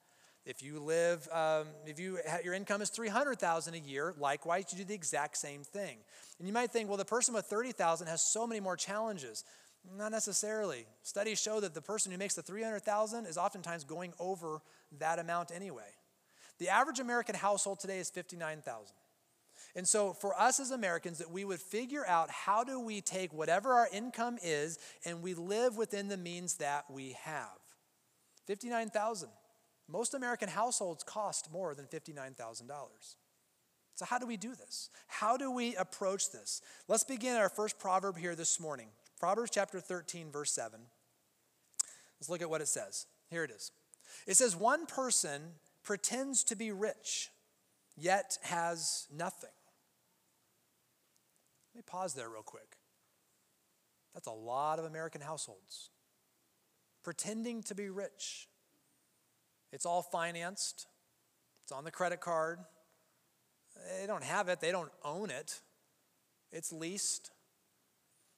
If 0.46 0.62
you 0.62 0.80
live, 0.80 1.28
um, 1.32 1.66
if 1.88 2.00
you 2.00 2.20
your 2.44 2.54
income 2.54 2.84
is 2.84 2.92
300,000 2.92 3.74
a 3.74 3.80
year, 3.80 4.14
likewise 4.20 4.66
you 4.72 4.78
do 4.78 4.84
the 4.84 4.94
exact 4.94 5.36
same 5.36 5.64
thing. 5.64 5.98
And 6.38 6.48
you 6.48 6.54
might 6.54 6.70
think, 6.70 6.88
well, 6.88 7.00
the 7.00 7.04
person 7.04 7.34
with 7.34 7.46
30,000 7.46 8.06
has 8.06 8.22
so 8.22 8.46
many 8.46 8.60
more 8.60 8.78
challenges. 8.78 9.44
Not 9.98 10.12
necessarily. 10.12 10.86
Studies 11.02 11.42
show 11.42 11.60
that 11.62 11.74
the 11.74 11.82
person 11.82 12.12
who 12.12 12.20
makes 12.20 12.36
the 12.36 12.44
300,000 12.44 13.26
is 13.26 13.40
oftentimes 13.40 13.84
going 13.86 14.14
over 14.20 14.62
that 15.00 15.18
amount 15.18 15.50
anyway. 15.52 15.95
The 16.60 16.70
average 16.70 17.00
American 17.00 17.36
household 17.36 17.80
today 17.80 18.00
is 18.00 18.10
59,000. 18.10 18.96
And 19.76 19.88
so 19.88 20.14
for 20.14 20.40
us 20.40 20.60
as 20.60 20.72
Americans 20.72 21.18
that 21.18 21.32
we 21.32 21.44
would 21.44 21.60
figure 21.60 22.06
out 22.08 22.30
how 22.30 22.64
do 22.64 22.80
we 22.80 23.02
take 23.02 23.34
whatever 23.34 23.74
our 23.74 23.90
income 23.92 24.38
is 24.42 24.80
and 25.04 25.22
we 25.22 25.34
live 25.34 25.76
within 25.76 26.08
the 26.08 26.18
means 26.18 26.56
that 26.56 26.86
we 26.90 27.18
have. 27.24 27.60
59,000. 28.48 29.30
Most 29.88 30.14
American 30.14 30.50
households 30.50 31.04
cost 31.04 31.52
more 31.52 31.76
than 31.76 31.86
$59,000. 31.86 32.70
So, 33.96 34.06
how 34.06 34.18
do 34.18 34.26
we 34.26 34.36
do 34.36 34.56
this? 34.56 34.90
How 35.08 35.38
do 35.38 35.52
we 35.52 35.76
approach 35.76 36.32
this? 36.32 36.62
Let's 36.88 37.04
begin 37.04 37.38
our 37.38 37.50
first 37.50 37.80
proverb 37.80 38.18
here 38.18 38.36
this 38.36 38.60
morning. 38.60 38.88
Proverbs 39.20 39.52
chapter 39.54 39.80
13, 39.80 40.32
verse 40.32 40.52
7. 40.52 40.80
Let's 42.20 42.30
look 42.30 42.42
at 42.42 42.50
what 42.50 42.62
it 42.62 42.68
says. 42.68 43.06
Here 43.30 43.44
it 43.44 43.52
is. 43.52 43.72
It 44.28 44.36
says, 44.36 44.56
One 44.56 44.86
person 44.86 45.42
pretends 45.86 46.44
to 46.46 46.56
be 46.56 46.72
rich, 46.72 47.30
yet 47.96 48.38
has 48.42 49.08
nothing. 49.16 49.50
Let 51.74 51.80
me 51.80 51.84
pause 51.86 52.14
there 52.14 52.30
real 52.30 52.42
quick. 52.42 52.78
That's 54.14 54.28
a 54.28 54.32
lot 54.32 54.80
of 54.80 54.86
American 54.86 55.22
households. 55.22 55.92
Pretending 57.04 57.62
to 57.64 57.76
be 57.76 57.90
rich, 57.90 58.48
it's 59.72 59.86
all 59.86 60.02
financed, 60.02 60.88
it's 61.64 61.72
on 61.72 61.84
the 61.84 61.92
credit 61.92 62.20
card. 62.20 62.60
They 64.00 64.08
don't 64.08 64.24
have 64.24 64.50
it, 64.50 64.60
they 64.60 64.72
don't 64.72 64.92
own 65.04 65.30
it, 65.30 65.62
it's 66.52 66.72
leased. 66.72 67.32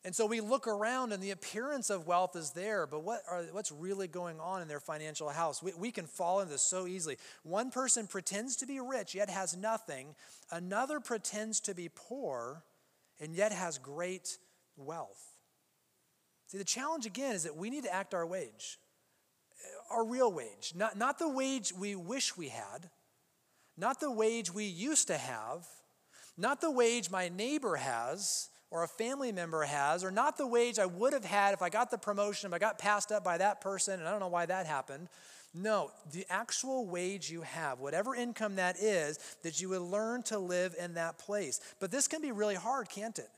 And 0.06 0.16
so 0.16 0.26
we 0.26 0.40
look 0.40 0.68
around 0.68 1.12
and 1.12 1.22
the 1.22 1.32
appearance 1.32 1.90
of 1.90 2.08
wealth 2.08 2.36
is 2.36 2.52
there, 2.52 2.88
but 2.88 3.04
what 3.04 3.22
are, 3.30 3.44
what's 3.52 3.72
really 3.72 4.08
going 4.08 4.40
on 4.40 4.62
in 4.62 4.68
their 4.68 4.80
financial 4.80 5.28
house? 5.30 5.62
We, 5.62 5.74
we 5.74 5.92
can 5.92 6.06
fall 6.06 6.40
into 6.40 6.54
this 6.54 6.62
so 6.62 6.88
easily. 6.88 7.18
One 7.44 7.72
person 7.72 8.08
pretends 8.08 8.56
to 8.58 8.66
be 8.66 8.80
rich 8.80 9.16
yet 9.16 9.30
has 9.30 9.58
nothing, 9.58 10.16
another 10.52 11.00
pretends 11.00 11.60
to 11.62 11.74
be 11.74 11.90
poor 11.94 12.64
and 13.20 13.36
yet 13.36 13.52
has 13.52 13.78
great 13.78 14.38
wealth. 14.78 15.34
See, 16.46 16.58
the 16.58 16.64
challenge 16.64 17.06
again 17.06 17.36
is 17.36 17.44
that 17.44 17.58
we 17.58 17.70
need 17.70 17.84
to 17.84 17.94
act 17.94 18.14
our 18.14 18.26
wage 18.26 18.80
our 19.90 20.06
real 20.06 20.32
wage, 20.32 20.74
not, 20.76 20.98
not 20.98 21.20
the 21.20 21.30
wage 21.30 21.74
we 21.74 21.96
wish 21.96 22.38
we 22.38 22.50
had, 22.50 22.90
not 23.78 24.00
the 24.00 24.12
wage 24.12 24.54
we 24.54 24.66
used 24.66 25.08
to 25.08 25.18
have, 25.18 25.66
not 26.38 26.62
the 26.62 26.72
wage 26.72 27.10
my 27.10 27.30
neighbor 27.30 27.76
has 27.76 28.50
or 28.70 28.84
a 28.84 28.88
family 28.88 29.32
member 29.32 29.64
has, 29.64 30.04
or 30.04 30.12
not 30.12 30.38
the 30.38 30.48
wage 30.48 30.78
I 30.80 30.86
would 30.86 31.14
have 31.14 31.26
had 31.26 31.54
if 31.54 31.62
I 31.62 31.70
got 31.70 31.90
the 31.90 31.98
promotion, 31.98 32.50
if 32.50 32.54
I 32.54 32.60
got 32.60 32.80
passed 32.80 33.12
up 33.12 33.24
by 33.24 33.38
that 33.38 33.62
person, 33.62 34.00
and 34.00 34.08
I 34.08 34.12
don't 34.12 34.20
know 34.20 34.28
why 34.28 34.46
that 34.46 34.66
happened. 34.66 35.08
No, 35.54 35.92
the 36.12 36.26
actual 36.30 36.86
wage 36.86 37.32
you 37.32 37.42
have, 37.42 37.80
whatever 37.80 38.14
income 38.14 38.56
that 38.56 38.78
is, 38.78 39.18
that 39.44 39.62
you 39.62 39.70
would 39.70 39.82
learn 39.82 40.22
to 40.24 40.38
live 40.38 40.76
in 40.80 40.96
that 40.96 41.18
place. 41.18 41.62
But 41.80 41.92
this 41.92 42.08
can 42.08 42.22
be 42.22 42.32
really 42.32 42.56
hard, 42.56 42.90
can't 42.90 43.18
it? 43.18 43.30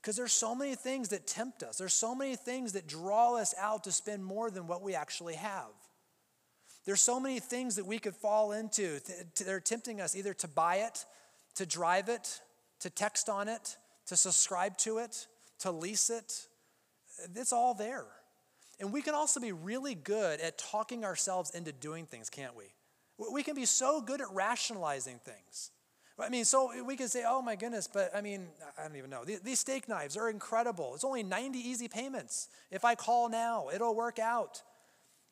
Because 0.00 0.16
there's 0.16 0.32
so 0.32 0.54
many 0.54 0.76
things 0.76 1.08
that 1.08 1.26
tempt 1.26 1.64
us. 1.64 1.76
There's 1.76 1.92
so 1.92 2.14
many 2.14 2.36
things 2.36 2.72
that 2.72 2.86
draw 2.86 3.36
us 3.36 3.54
out 3.58 3.84
to 3.84 3.92
spend 3.92 4.24
more 4.24 4.50
than 4.50 4.68
what 4.68 4.82
we 4.82 4.94
actually 4.94 5.34
have. 5.34 5.66
There's 6.86 7.02
so 7.02 7.18
many 7.18 7.40
things 7.40 7.76
that 7.76 7.84
we 7.84 7.98
could 7.98 8.14
fall 8.14 8.52
into. 8.52 9.00
They're 9.44 9.60
tempting 9.60 10.00
us 10.00 10.16
either 10.16 10.32
to 10.34 10.48
buy 10.48 10.76
it, 10.76 11.04
to 11.56 11.66
drive 11.66 12.08
it, 12.08 12.40
to 12.80 12.88
text 12.88 13.28
on 13.28 13.48
it, 13.48 13.76
to 14.08 14.16
subscribe 14.16 14.76
to 14.78 14.98
it, 14.98 15.26
to 15.60 15.70
lease 15.70 16.10
it. 16.10 16.46
It's 17.34 17.52
all 17.52 17.74
there. 17.74 18.04
And 18.80 18.92
we 18.92 19.02
can 19.02 19.14
also 19.14 19.40
be 19.40 19.52
really 19.52 19.94
good 19.94 20.40
at 20.40 20.58
talking 20.58 21.04
ourselves 21.04 21.50
into 21.50 21.72
doing 21.72 22.06
things, 22.06 22.30
can't 22.30 22.56
we? 22.56 22.64
We 23.32 23.42
can 23.42 23.56
be 23.56 23.64
so 23.64 24.00
good 24.00 24.20
at 24.20 24.28
rationalizing 24.32 25.20
things. 25.24 25.72
I 26.20 26.30
mean, 26.30 26.44
so 26.44 26.72
we 26.84 26.96
can 26.96 27.08
say, 27.08 27.24
oh 27.26 27.42
my 27.42 27.54
goodness, 27.54 27.88
but 27.92 28.10
I 28.14 28.20
mean, 28.20 28.48
I 28.76 28.82
don't 28.82 28.96
even 28.96 29.10
know. 29.10 29.24
These 29.24 29.60
steak 29.60 29.88
knives 29.88 30.16
are 30.16 30.28
incredible. 30.28 30.94
It's 30.94 31.04
only 31.04 31.22
90 31.22 31.58
easy 31.58 31.86
payments. 31.86 32.48
If 32.70 32.84
I 32.84 32.94
call 32.96 33.28
now, 33.28 33.68
it'll 33.72 33.94
work 33.94 34.18
out. 34.18 34.62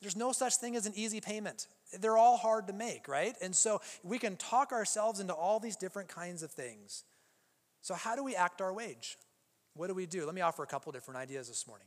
There's 0.00 0.16
no 0.16 0.30
such 0.32 0.56
thing 0.56 0.76
as 0.76 0.86
an 0.86 0.92
easy 0.94 1.20
payment. 1.20 1.66
They're 2.00 2.18
all 2.18 2.36
hard 2.36 2.66
to 2.68 2.72
make, 2.72 3.08
right? 3.08 3.34
And 3.40 3.54
so 3.54 3.80
we 4.04 4.18
can 4.18 4.36
talk 4.36 4.70
ourselves 4.72 5.18
into 5.18 5.32
all 5.32 5.58
these 5.58 5.76
different 5.76 6.08
kinds 6.08 6.42
of 6.42 6.50
things. 6.50 7.04
So, 7.86 7.94
how 7.94 8.16
do 8.16 8.24
we 8.24 8.34
act 8.34 8.60
our 8.60 8.72
wage? 8.72 9.16
What 9.74 9.86
do 9.86 9.94
we 9.94 10.06
do? 10.06 10.26
Let 10.26 10.34
me 10.34 10.40
offer 10.40 10.64
a 10.64 10.66
couple 10.66 10.90
different 10.90 11.18
ideas 11.18 11.46
this 11.46 11.68
morning. 11.68 11.86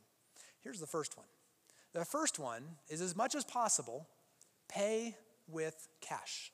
Here's 0.61 0.79
the 0.79 0.87
first 0.87 1.17
one. 1.17 1.25
The 1.91 2.05
first 2.05 2.39
one 2.39 2.63
is 2.87 3.01
as 3.01 3.17
much 3.17 3.35
as 3.35 3.43
possible, 3.43 4.07
pay 4.69 5.17
with 5.49 5.89
cash. 5.99 6.53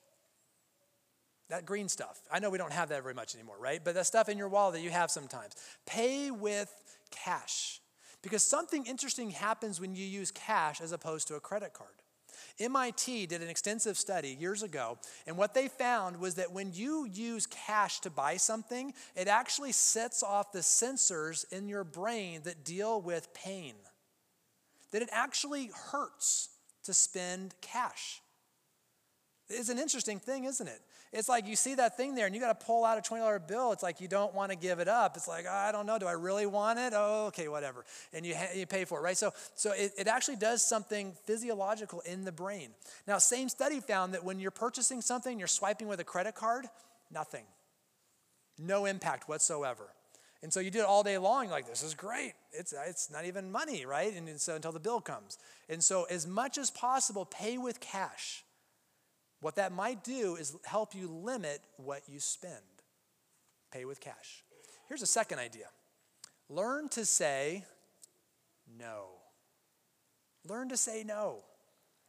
That 1.48 1.64
green 1.64 1.88
stuff. 1.88 2.18
I 2.28 2.40
know 2.40 2.50
we 2.50 2.58
don't 2.58 2.72
have 2.72 2.88
that 2.88 3.04
very 3.04 3.14
much 3.14 3.36
anymore, 3.36 3.54
right? 3.60 3.80
But 3.84 3.94
that 3.94 4.06
stuff 4.06 4.28
in 4.28 4.36
your 4.36 4.48
wallet 4.48 4.74
that 4.74 4.80
you 4.80 4.90
have 4.90 5.12
sometimes. 5.12 5.54
Pay 5.86 6.32
with 6.32 6.74
cash. 7.12 7.80
Because 8.22 8.42
something 8.42 8.84
interesting 8.84 9.30
happens 9.30 9.80
when 9.80 9.94
you 9.94 10.04
use 10.04 10.32
cash 10.32 10.80
as 10.80 10.90
opposed 10.90 11.28
to 11.28 11.36
a 11.36 11.40
credit 11.40 11.72
card. 11.72 12.02
MIT 12.58 13.26
did 13.26 13.42
an 13.42 13.48
extensive 13.48 13.98
study 13.98 14.36
years 14.38 14.62
ago, 14.62 14.98
and 15.26 15.36
what 15.36 15.52
they 15.52 15.68
found 15.68 16.18
was 16.18 16.36
that 16.36 16.52
when 16.52 16.72
you 16.72 17.06
use 17.06 17.46
cash 17.46 18.00
to 18.00 18.10
buy 18.10 18.36
something, 18.36 18.94
it 19.14 19.28
actually 19.28 19.72
sets 19.72 20.22
off 20.22 20.52
the 20.52 20.60
sensors 20.60 21.50
in 21.52 21.68
your 21.68 21.84
brain 21.84 22.40
that 22.44 22.64
deal 22.64 23.00
with 23.00 23.32
pain. 23.34 23.74
That 24.92 25.02
it 25.02 25.10
actually 25.12 25.70
hurts 25.90 26.48
to 26.84 26.94
spend 26.94 27.54
cash. 27.60 28.22
It's 29.48 29.68
an 29.68 29.78
interesting 29.78 30.18
thing, 30.18 30.44
isn't 30.44 30.66
it? 30.66 30.80
It's 31.12 31.28
like 31.28 31.46
you 31.46 31.56
see 31.56 31.74
that 31.76 31.96
thing 31.96 32.14
there 32.14 32.26
and 32.26 32.34
you 32.34 32.40
got 32.40 32.58
to 32.58 32.66
pull 32.66 32.84
out 32.84 32.98
a 32.98 33.00
$20 33.00 33.46
bill. 33.46 33.72
It's 33.72 33.82
like 33.82 34.00
you 34.00 34.08
don't 34.08 34.34
want 34.34 34.50
to 34.52 34.56
give 34.56 34.80
it 34.80 34.88
up. 34.88 35.16
It's 35.16 35.28
like, 35.28 35.46
ah, 35.48 35.68
I 35.68 35.72
don't 35.72 35.86
know, 35.86 35.98
do 35.98 36.06
I 36.06 36.12
really 36.12 36.46
want 36.46 36.78
it? 36.78 36.92
Oh, 36.94 37.26
okay, 37.28 37.48
whatever. 37.48 37.84
And 38.12 38.26
you, 38.26 38.34
ha- 38.34 38.52
you 38.54 38.66
pay 38.66 38.84
for 38.84 38.98
it, 38.98 39.02
right? 39.02 39.16
So, 39.16 39.32
so 39.54 39.72
it, 39.72 39.92
it 39.98 40.08
actually 40.08 40.36
does 40.36 40.66
something 40.66 41.12
physiological 41.24 42.00
in 42.00 42.24
the 42.24 42.32
brain. 42.32 42.70
Now, 43.06 43.18
same 43.18 43.48
study 43.48 43.80
found 43.80 44.14
that 44.14 44.24
when 44.24 44.40
you're 44.40 44.50
purchasing 44.50 45.00
something, 45.00 45.38
you're 45.38 45.48
swiping 45.48 45.88
with 45.88 46.00
a 46.00 46.04
credit 46.04 46.34
card, 46.34 46.66
nothing. 47.10 47.44
No 48.58 48.86
impact 48.86 49.28
whatsoever. 49.28 49.84
And 50.42 50.52
so 50.52 50.60
you 50.60 50.70
do 50.70 50.80
it 50.80 50.86
all 50.86 51.02
day 51.02 51.18
long, 51.18 51.48
like, 51.48 51.66
this 51.66 51.82
is 51.82 51.94
great. 51.94 52.34
It's, 52.52 52.74
it's 52.86 53.10
not 53.10 53.24
even 53.24 53.50
money, 53.50 53.86
right? 53.86 54.14
And 54.14 54.40
so 54.40 54.54
until 54.54 54.72
the 54.72 54.80
bill 54.80 55.00
comes. 55.00 55.38
And 55.68 55.82
so, 55.82 56.04
as 56.04 56.26
much 56.26 56.58
as 56.58 56.70
possible, 56.70 57.24
pay 57.24 57.58
with 57.58 57.80
cash. 57.80 58.44
What 59.40 59.56
that 59.56 59.72
might 59.72 60.02
do 60.02 60.36
is 60.36 60.56
help 60.64 60.94
you 60.94 61.08
limit 61.08 61.60
what 61.76 62.02
you 62.08 62.20
spend. 62.20 62.54
Pay 63.70 63.84
with 63.84 64.00
cash. 64.00 64.42
Here's 64.88 65.02
a 65.02 65.06
second 65.06 65.38
idea 65.38 65.66
learn 66.48 66.88
to 66.90 67.04
say 67.04 67.64
no. 68.78 69.06
Learn 70.48 70.68
to 70.68 70.76
say 70.76 71.02
no. 71.04 71.38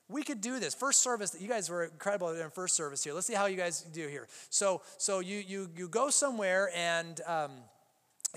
We 0.10 0.24
could 0.24 0.42
do 0.42 0.60
this. 0.60 0.74
First 0.74 1.02
service, 1.02 1.36
you 1.40 1.50
guys 1.50 1.70
were 1.70 1.84
incredible 1.84 2.30
in 2.30 2.50
first 2.52 2.76
service 2.76 3.04
here. 3.04 3.14
Let's 3.14 3.28
see 3.28 3.34
how 3.34 3.48
you 3.48 3.58
guys 3.58 3.82
do 3.82 4.08
here. 4.08 4.28
So, 4.50 4.82
so 4.98 5.20
you 5.20 5.38
you 5.38 5.70
you 5.76 5.90
go 5.90 6.10
somewhere 6.10 6.70
and 6.74 7.20
um, 7.28 7.52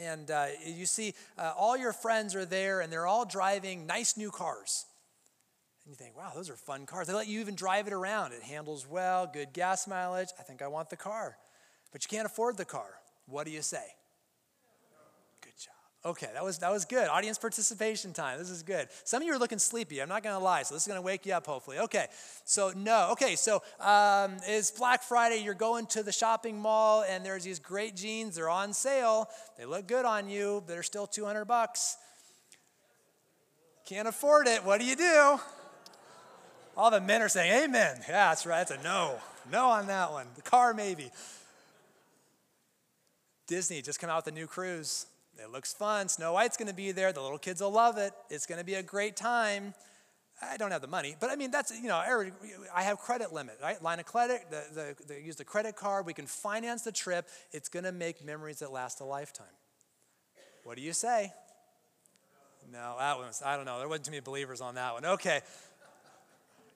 and 0.01 0.31
uh, 0.31 0.47
you 0.65 0.87
see 0.87 1.15
uh, 1.39 1.53
all 1.57 1.77
your 1.77 1.93
friends 1.93 2.35
are 2.35 2.45
there 2.45 2.81
and 2.81 2.93
they're 2.93 3.07
all 3.07 3.25
driving 3.25 3.87
nice 3.87 4.17
new 4.17 4.31
cars. 4.31 4.87
You 5.91 5.97
think, 5.97 6.17
wow, 6.17 6.31
those 6.37 6.49
are 6.49 6.55
fun 6.55 6.87
cars. 6.87 7.09
They 7.09 7.13
let 7.15 7.27
you 7.27 7.41
even 7.41 7.57
drive 7.57 7.89
it 7.89 7.93
around. 7.93 8.33
It 8.33 8.45
handles 8.45 8.87
well, 8.89 9.27
good 9.27 9.53
gas 9.53 9.89
mileage. 9.89 10.29
I 10.39 10.45
think 10.45 10.63
I 10.63 10.69
want 10.69 10.89
the 10.89 10.97
car. 10.97 11.37
But 11.91 12.05
you 12.05 12.09
can't 12.09 12.27
afford 12.27 12.57
the 12.57 12.65
car. 12.65 12.87
What 13.27 13.45
do 13.45 13.51
you 13.51 13.61
say? 13.61 13.83
Good 15.41 15.55
job. 15.59 16.13
Okay, 16.13 16.29
that 16.33 16.45
was 16.45 16.59
that 16.59 16.71
was 16.71 16.85
good. 16.85 17.09
Audience 17.09 17.39
participation 17.39 18.13
time. 18.13 18.39
This 18.39 18.51
is 18.51 18.63
good. 18.63 18.87
Some 19.03 19.21
of 19.21 19.27
you 19.27 19.35
are 19.35 19.39
looking 19.39 19.59
sleepy. 19.59 20.01
I'm 20.01 20.09
not 20.09 20.23
going 20.23 20.37
to 20.37 20.43
lie, 20.43 20.63
so 20.63 20.77
this 20.77 20.85
is 20.85 20.87
going 20.87 20.97
to 20.99 21.03
wake 21.03 21.27
you 21.27 21.33
up. 21.33 21.45
Hopefully. 21.45 21.81
Okay. 21.81 22.07
So 22.45 22.73
no. 22.77 23.09
Okay. 23.11 23.35
So 23.35 23.61
um, 23.81 24.37
it's 24.47 24.71
Black 24.71 25.03
Friday. 25.03 25.43
You're 25.43 25.55
going 25.55 25.87
to 25.87 26.05
the 26.05 26.13
shopping 26.13 26.57
mall, 26.57 27.03
and 27.03 27.27
there's 27.27 27.43
these 27.43 27.59
great 27.59 27.97
jeans. 27.97 28.37
They're 28.37 28.49
on 28.49 28.75
sale. 28.75 29.29
They 29.59 29.65
look 29.65 29.89
good 29.89 30.05
on 30.05 30.29
you. 30.29 30.63
but 30.65 30.73
They're 30.73 30.85
still 30.85 31.09
200 31.09 31.47
bucks. 31.47 31.97
Can't 33.87 34.07
afford 34.07 34.47
it. 34.47 34.65
What 34.65 34.79
do 34.79 34.87
you 34.87 34.95
do? 34.95 35.41
All 36.81 36.91
the 36.91 36.99
men 36.99 37.21
are 37.21 37.29
saying, 37.29 37.65
"Amen." 37.65 37.99
Yeah, 38.09 38.31
that's 38.31 38.47
right. 38.47 38.67
That's 38.67 38.81
a 38.81 38.83
no. 38.83 39.19
No 39.53 39.69
on 39.69 39.87
that 39.89 40.13
one. 40.13 40.27
The 40.35 40.41
car 40.41 40.73
maybe. 40.73 41.11
Disney 43.47 43.83
just 43.83 44.01
come 44.01 44.09
out 44.09 44.25
with 44.25 44.33
a 44.33 44.35
new 44.35 44.47
cruise. 44.47 45.05
It 45.37 45.53
looks 45.53 45.75
fun. 45.75 46.09
Snow 46.09 46.33
White's 46.33 46.57
going 46.57 46.69
to 46.69 46.75
be 46.75 46.91
there. 46.93 47.13
The 47.13 47.21
little 47.21 47.37
kids 47.37 47.61
will 47.61 47.71
love 47.71 47.99
it. 47.99 48.15
It's 48.31 48.47
going 48.47 48.59
to 48.61 48.65
be 48.65 48.75
a 48.75 48.83
great 48.83 49.15
time. 49.15 49.75
I 50.41 50.57
don't 50.57 50.71
have 50.71 50.81
the 50.81 50.89
money, 50.89 51.17
but 51.21 51.29
I 51.29 51.37
mean, 51.37 51.51
that's, 51.51 51.71
you 51.71 51.89
know, 51.89 52.03
I 52.75 52.83
have 52.83 52.99
credit 52.99 53.31
limit, 53.31 53.59
right? 53.63 53.83
Line 53.83 54.01
of 54.01 54.07
credit, 54.07 54.47
the, 54.51 54.97
the, 55.07 55.21
use 55.21 55.37
the 55.37 55.45
credit 55.45 55.77
card. 55.77 56.07
We 56.07 56.15
can 56.15 56.25
finance 56.25 56.81
the 56.81 56.93
trip. 56.93 57.29
It's 57.53 57.69
going 57.69 57.85
to 57.85 57.93
make 57.93 58.25
memories 58.25 58.61
that 58.61 58.73
last 58.73 59.01
a 59.01 59.05
lifetime. 59.05 59.47
What 60.65 60.79
do 60.79 60.83
you 60.83 60.95
say? 60.95 61.31
No, 62.73 62.97
that 62.99 63.19
was, 63.19 63.43
I 63.45 63.57
don't 63.57 63.67
know. 63.67 63.81
There 63.81 63.89
wasn't 63.89 64.07
too 64.07 64.13
many 64.13 64.23
believers 64.23 64.63
on 64.63 64.77
that 64.77 64.95
one. 64.95 65.05
Okay. 65.05 65.41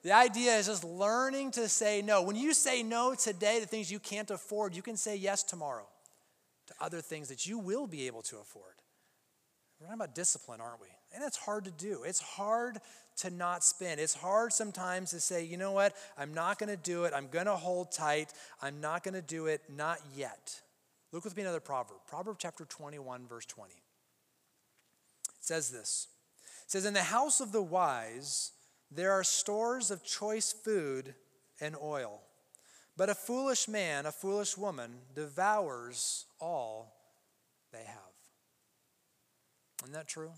The 0.05 0.13
idea 0.13 0.55
is 0.57 0.67
just 0.67 0.85
learning 0.85 1.53
to 1.53 1.67
say 1.67 2.03
no. 2.03 2.23
When 2.23 2.37
you 2.37 2.53
say 2.53 2.83
no 2.83 3.15
today 3.15 3.59
to 3.61 3.67
things 3.67 3.91
you 3.91 3.99
can't 3.99 4.31
afford, 4.31 4.77
you 4.77 4.83
can 4.83 4.99
say 4.99 5.17
yes 5.17 5.43
tomorrow 5.43 5.87
to 6.67 6.75
other 6.79 7.01
things 7.01 7.29
that 7.29 7.47
you 7.47 7.59
will 7.59 7.87
be 7.87 8.07
able 8.07 8.21
to 8.23 8.37
afford. 8.37 8.75
We're 9.81 9.87
talking 9.87 10.01
about 10.01 10.15
discipline, 10.15 10.61
aren't 10.61 10.83
we? 10.83 10.89
And 11.15 11.25
it's 11.25 11.39
hard 11.39 11.65
to 11.65 11.71
do. 11.71 12.03
It's 12.05 12.21
hard 12.21 12.79
to 13.19 13.31
not 13.31 13.65
spend. 13.65 13.99
It's 13.99 14.15
hard 14.15 14.53
sometimes 14.53 15.11
to 15.11 15.21
say, 15.21 15.43
you 15.45 15.57
know 15.57 15.73
what, 15.73 15.97
I'm 16.19 16.35
not 16.35 16.59
going 16.59 16.69
to 16.69 16.77
do 16.77 17.05
it. 17.05 17.15
I'm 17.17 17.29
going 17.29 17.47
to 17.47 17.57
hold 17.57 17.91
tight. 17.91 18.33
I'm 18.61 18.81
not 18.83 19.05
going 19.05 19.15
to 19.15 19.23
do 19.23 19.47
it, 19.47 19.63
not 19.75 19.99
yet. 20.15 20.61
Look 21.13 21.25
with 21.25 21.35
me 21.35 21.43
another 21.43 21.61
proverb. 21.61 21.99
Proverb 22.07 22.37
chapter 22.39 22.67
21, 22.67 23.27
verse 23.27 23.47
20. 23.47 23.73
It 23.73 23.79
says 25.41 25.71
this. 25.71 26.09
It 26.65 26.71
says, 26.71 26.85
In 26.85 26.93
the 26.93 27.03
house 27.03 27.41
of 27.41 27.53
the 27.53 27.63
wise, 27.63 28.53
there 28.95 29.13
are 29.13 29.25
stores 29.25 29.91
of 29.91 30.05
choice 30.05 30.53
food 30.53 31.15
and 31.61 31.77
oil. 31.83 32.21
But 32.97 33.11
a 33.11 33.15
foolish 33.15 33.67
man, 33.67 34.07
a 34.07 34.13
foolish 34.13 34.57
woman, 34.57 34.93
devours 35.15 36.27
all 36.41 36.95
they 37.73 37.85
have. 37.85 37.97
Isn't 39.83 39.95
that 39.95 40.09
true? 40.09 40.31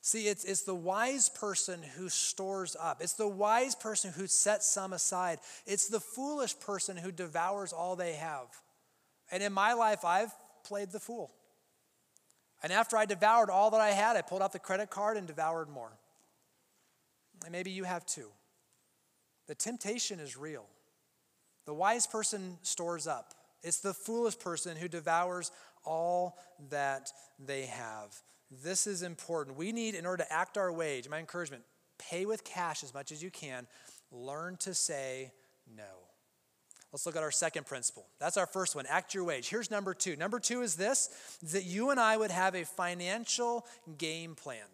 See, 0.00 0.28
it's, 0.28 0.44
it's 0.44 0.62
the 0.62 0.74
wise 0.74 1.28
person 1.28 1.82
who 1.82 2.08
stores 2.08 2.76
up. 2.80 3.02
It's 3.02 3.14
the 3.14 3.26
wise 3.26 3.74
person 3.74 4.12
who 4.12 4.28
sets 4.28 4.70
some 4.70 4.92
aside. 4.92 5.40
It's 5.66 5.88
the 5.88 5.98
foolish 5.98 6.58
person 6.60 6.96
who 6.96 7.10
devours 7.10 7.72
all 7.72 7.96
they 7.96 8.12
have. 8.12 8.46
And 9.32 9.42
in 9.42 9.52
my 9.52 9.72
life, 9.72 10.04
I've 10.04 10.32
played 10.62 10.92
the 10.92 11.00
fool. 11.00 11.32
And 12.62 12.72
after 12.72 12.96
I 12.96 13.04
devoured 13.04 13.50
all 13.50 13.70
that 13.72 13.80
I 13.80 13.90
had, 13.90 14.16
I 14.16 14.22
pulled 14.22 14.42
out 14.42 14.52
the 14.52 14.60
credit 14.60 14.90
card 14.90 15.16
and 15.16 15.26
devoured 15.26 15.68
more. 15.68 15.98
And 17.46 17.52
maybe 17.52 17.70
you 17.70 17.84
have 17.84 18.04
too. 18.04 18.26
The 19.46 19.54
temptation 19.54 20.18
is 20.18 20.36
real. 20.36 20.66
The 21.64 21.72
wise 21.72 22.06
person 22.06 22.58
stores 22.62 23.06
up, 23.06 23.34
it's 23.62 23.78
the 23.78 23.94
foolish 23.94 24.38
person 24.38 24.76
who 24.76 24.88
devours 24.88 25.52
all 25.84 26.38
that 26.70 27.12
they 27.38 27.66
have. 27.66 28.14
This 28.64 28.88
is 28.88 29.02
important. 29.02 29.56
We 29.56 29.70
need, 29.70 29.94
in 29.94 30.06
order 30.06 30.24
to 30.24 30.32
act 30.32 30.58
our 30.58 30.72
wage, 30.72 31.08
my 31.08 31.18
encouragement, 31.18 31.62
pay 31.98 32.26
with 32.26 32.44
cash 32.44 32.82
as 32.82 32.92
much 32.92 33.12
as 33.12 33.22
you 33.22 33.30
can. 33.30 33.68
Learn 34.10 34.56
to 34.58 34.74
say 34.74 35.30
no. 35.74 35.82
Let's 36.92 37.06
look 37.06 37.16
at 37.16 37.22
our 37.22 37.30
second 37.30 37.66
principle. 37.66 38.06
That's 38.18 38.36
our 38.36 38.46
first 38.46 38.74
one. 38.74 38.86
Act 38.88 39.14
your 39.14 39.24
wage. 39.24 39.48
Here's 39.48 39.70
number 39.70 39.94
two. 39.94 40.16
Number 40.16 40.40
two 40.40 40.62
is 40.62 40.74
this 40.74 41.10
is 41.42 41.52
that 41.52 41.64
you 41.64 41.90
and 41.90 42.00
I 42.00 42.16
would 42.16 42.30
have 42.32 42.56
a 42.56 42.64
financial 42.64 43.66
game 43.98 44.34
plan. 44.34 44.66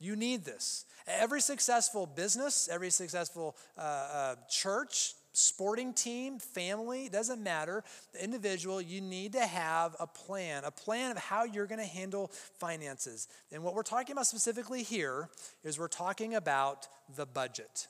You 0.00 0.16
need 0.16 0.44
this. 0.44 0.86
Every 1.06 1.40
successful 1.40 2.06
business, 2.06 2.68
every 2.70 2.90
successful 2.90 3.56
uh, 3.76 3.80
uh, 3.80 4.34
church, 4.48 5.14
sporting 5.32 5.92
team, 5.92 6.38
family, 6.38 7.08
doesn't 7.08 7.42
matter. 7.42 7.84
The 8.12 8.24
individual, 8.24 8.80
you 8.80 9.00
need 9.00 9.32
to 9.34 9.46
have 9.46 9.94
a 10.00 10.06
plan, 10.06 10.64
a 10.64 10.70
plan 10.70 11.12
of 11.12 11.18
how 11.18 11.44
you're 11.44 11.66
going 11.66 11.80
to 11.80 11.86
handle 11.86 12.30
finances. 12.58 13.28
And 13.52 13.62
what 13.62 13.74
we're 13.74 13.82
talking 13.82 14.12
about 14.12 14.26
specifically 14.26 14.82
here 14.82 15.28
is 15.62 15.78
we're 15.78 15.88
talking 15.88 16.34
about 16.34 16.88
the 17.14 17.26
budget. 17.26 17.88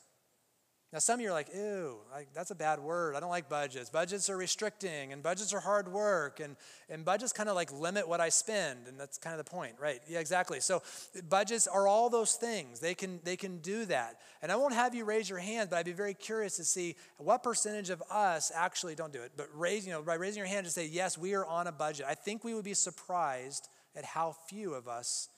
Now, 0.92 0.98
some 0.98 1.14
of 1.14 1.20
you 1.20 1.29
are 1.29 1.33
like, 1.33 1.55
ew, 1.55 1.98
like, 2.12 2.35
that's 2.35 2.50
a 2.50 2.55
bad 2.55 2.81
word. 2.81 3.14
I 3.14 3.20
don't 3.20 3.31
like 3.31 3.48
budgets. 3.48 3.90
Budgets 3.90 4.29
are 4.29 4.37
restricting, 4.37 5.12
and 5.12 5.22
budgets 5.22 5.55
are 5.55 5.61
hard 5.61 5.87
work, 5.87 6.40
and, 6.40 6.57
and 6.88 7.05
budgets 7.05 7.33
kind 7.33 7.48
of 7.48 7.55
like 7.55 7.72
limit 7.72 8.09
what 8.09 8.20
I 8.20 8.29
spend, 8.29 8.88
and 8.88 8.98
that's 8.98 9.16
kind 9.16 9.38
of 9.38 9.44
the 9.44 9.48
point, 9.48 9.76
right? 9.79 10.00
Yeah, 10.09 10.18
exactly. 10.18 10.59
So, 10.59 10.83
budgets 11.29 11.68
are 11.68 11.87
all 11.87 12.11
those 12.11 12.35
things. 12.35 12.81
They 12.81 12.94
can, 12.94 13.20
they 13.22 13.37
can 13.37 13.59
do 13.59 13.85
that. 13.85 14.16
And 14.42 14.50
I 14.50 14.57
won't 14.57 14.74
have 14.74 14.92
you 14.92 15.05
raise 15.05 15.31
your 15.31 15.38
hand, 15.38 15.70
but 15.70 15.76
I'd 15.76 15.85
be 15.85 15.92
very 15.92 16.14
curious 16.14 16.57
to 16.57 16.64
see 16.64 16.96
what 17.18 17.44
percentage 17.44 17.90
of 17.90 18.03
us 18.11 18.50
actually 18.53 18.96
don't 18.96 19.12
do 19.12 19.22
it, 19.22 19.33
but 19.37 19.46
raise, 19.55 19.87
you 19.87 19.92
know, 19.92 20.03
by 20.03 20.14
raising 20.14 20.38
your 20.38 20.48
hand 20.48 20.66
to 20.66 20.72
say, 20.72 20.87
yes, 20.87 21.16
we 21.16 21.35
are 21.35 21.46
on 21.46 21.68
a 21.68 21.72
budget. 21.72 22.07
I 22.09 22.14
think 22.14 22.42
we 22.42 22.53
would 22.53 22.64
be 22.64 22.74
surprised 22.74 23.68
at 23.94 24.05
how 24.05 24.35
few 24.48 24.74
of 24.74 24.88
us 24.88 25.29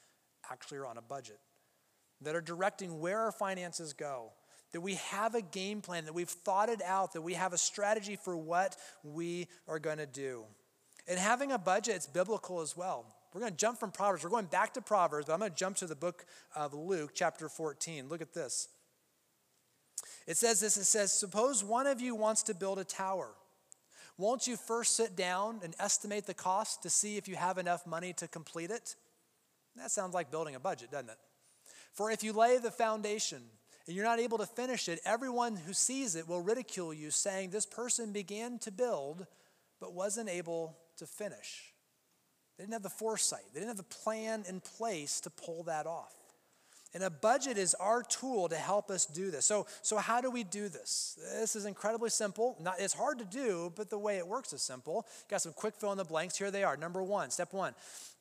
actually 0.51 0.79
are 0.79 0.87
on 0.87 0.97
a 0.97 1.03
budget 1.03 1.41
that 2.23 2.35
are 2.35 2.41
directing 2.41 3.01
where 3.01 3.21
our 3.21 3.33
finances 3.33 3.93
go 3.93 4.33
that 4.73 4.81
we 4.81 4.95
have 4.95 5.35
a 5.35 5.43
game 5.43 5.81
plan, 5.81 6.05
that 6.07 6.15
we've 6.15 6.29
thought 6.29 6.69
it 6.69 6.83
out, 6.83 7.13
that 7.13 7.23
we 7.23 7.35
have 7.35 7.53
a 7.53 7.59
strategy 7.59 8.17
for 8.17 8.37
what 8.37 8.77
we 9.05 9.49
are 9.69 9.79
going 9.79 9.99
to 9.99 10.07
do. 10.07 10.45
And 11.07 11.19
having 11.19 11.53
a 11.53 11.59
budget, 11.59 11.97
it's 11.97 12.07
biblical 12.07 12.61
as 12.61 12.77
well. 12.77 13.05
We're 13.35 13.41
going 13.41 13.53
to 13.53 13.59
jump 13.59 13.79
from 13.79 13.91
Proverbs. 13.91 14.25
We're 14.25 14.31
going 14.31 14.47
back 14.47 14.75
to 14.75 14.83
Proverbs, 14.83 15.27
but 15.27 15.33
I'm 15.33 15.39
going 15.39 15.51
to 15.51 15.57
jump 15.57 15.77
to 15.77 15.87
the 15.87 15.97
book 15.97 16.27
of 16.55 16.75
Luke, 16.75 17.13
chapter 17.15 17.49
14. 17.49 18.09
Look 18.09 18.21
at 18.21 18.35
this. 18.35 18.69
It 20.27 20.37
says 20.37 20.61
this 20.61 20.77
it 20.77 20.85
says, 20.85 21.13
Suppose 21.13 21.65
one 21.65 21.87
of 21.87 22.01
you 22.01 22.15
wants 22.15 22.43
to 22.45 22.55
build 22.55 22.79
a 22.79 22.85
tower. 22.85 23.29
Won't 24.19 24.47
you 24.47 24.57
first 24.57 24.97
sit 24.97 25.17
down 25.17 25.61
and 25.65 25.75
estimate 25.81 26.27
the 26.27 26.35
cost 26.35 26.83
to 26.83 26.91
see 26.91 27.17
if 27.17 27.27
you 27.27 27.37
have 27.37 27.59
enough 27.59 27.87
money 27.87 28.13
to 28.15 28.29
complete 28.29 28.71
it? 28.71 28.95
That 29.77 29.91
sounds 29.91 30.13
like 30.13 30.31
building 30.31 30.55
a 30.55 30.61
budget, 30.61 30.91
doesn't 30.91 31.09
it? 31.09 31.19
For 31.93 32.11
if 32.11 32.23
you 32.23 32.33
lay 32.33 32.59
the 32.59 32.71
foundation, 32.71 33.43
and 33.87 33.97
you're 33.97 34.05
not 34.05 34.21
able 34.21 34.39
to 34.39 34.47
finish 34.47 34.89
it, 34.89 35.01
everyone 35.05 35.57
who 35.57 35.73
sees 35.73 36.15
it 36.15 36.29
will 36.29 36.41
ridicule 36.41 36.95
you, 36.95 37.11
saying, 37.11 37.51
This 37.51 37.67
person 37.67 38.13
began 38.13 38.59
to 38.61 38.71
build, 38.71 39.27
but 39.81 39.93
wasn't 39.93 40.29
able 40.29 40.77
to 40.99 41.07
finish. 41.07 41.73
They 42.57 42.65
didn't 42.65 42.75
have 42.75 42.83
the 42.83 42.91
foresight, 42.91 43.45
they 43.53 43.61
didn't 43.61 43.71
have 43.71 43.77
the 43.77 43.83
plan 43.85 44.45
in 44.49 44.61
place 44.61 45.21
to 45.23 45.31
pull 45.31 45.65
that 45.65 45.87
off. 45.87 46.15
And 46.95 47.03
a 47.03 47.11
budget 47.11 47.57
is 47.57 47.75
our 47.75 48.03
tool 48.03 48.51
to 48.51 48.57
help 48.57 48.91
us 48.91 49.07
do 49.07 49.31
this. 49.31 49.47
So, 49.47 49.67
so 49.81 49.97
how 49.97 50.21
do 50.21 50.31
we 50.31 50.45
do 50.45 50.69
this? 50.69 51.19
This 51.41 51.57
is 51.57 51.65
incredibly 51.65 52.11
simple. 52.11 52.55
Not, 52.61 52.75
it's 52.79 52.93
hard 52.93 53.19
to 53.21 53.25
do, 53.25 53.73
but 53.75 53.89
the 53.89 53.99
way 53.99 54.19
it 54.19 54.27
works 54.27 54.53
is 54.53 54.61
simple. 54.61 55.07
Got 55.31 55.41
some 55.41 55.55
quick 55.55 55.75
fill 55.75 55.93
in 55.93 55.99
the 55.99 56.05
blanks. 56.05 56.37
Here 56.37 56.51
they 56.51 56.65
are. 56.65 56.77
Number 56.77 57.03
one, 57.03 57.31
step 57.31 57.55
one, 57.55 57.75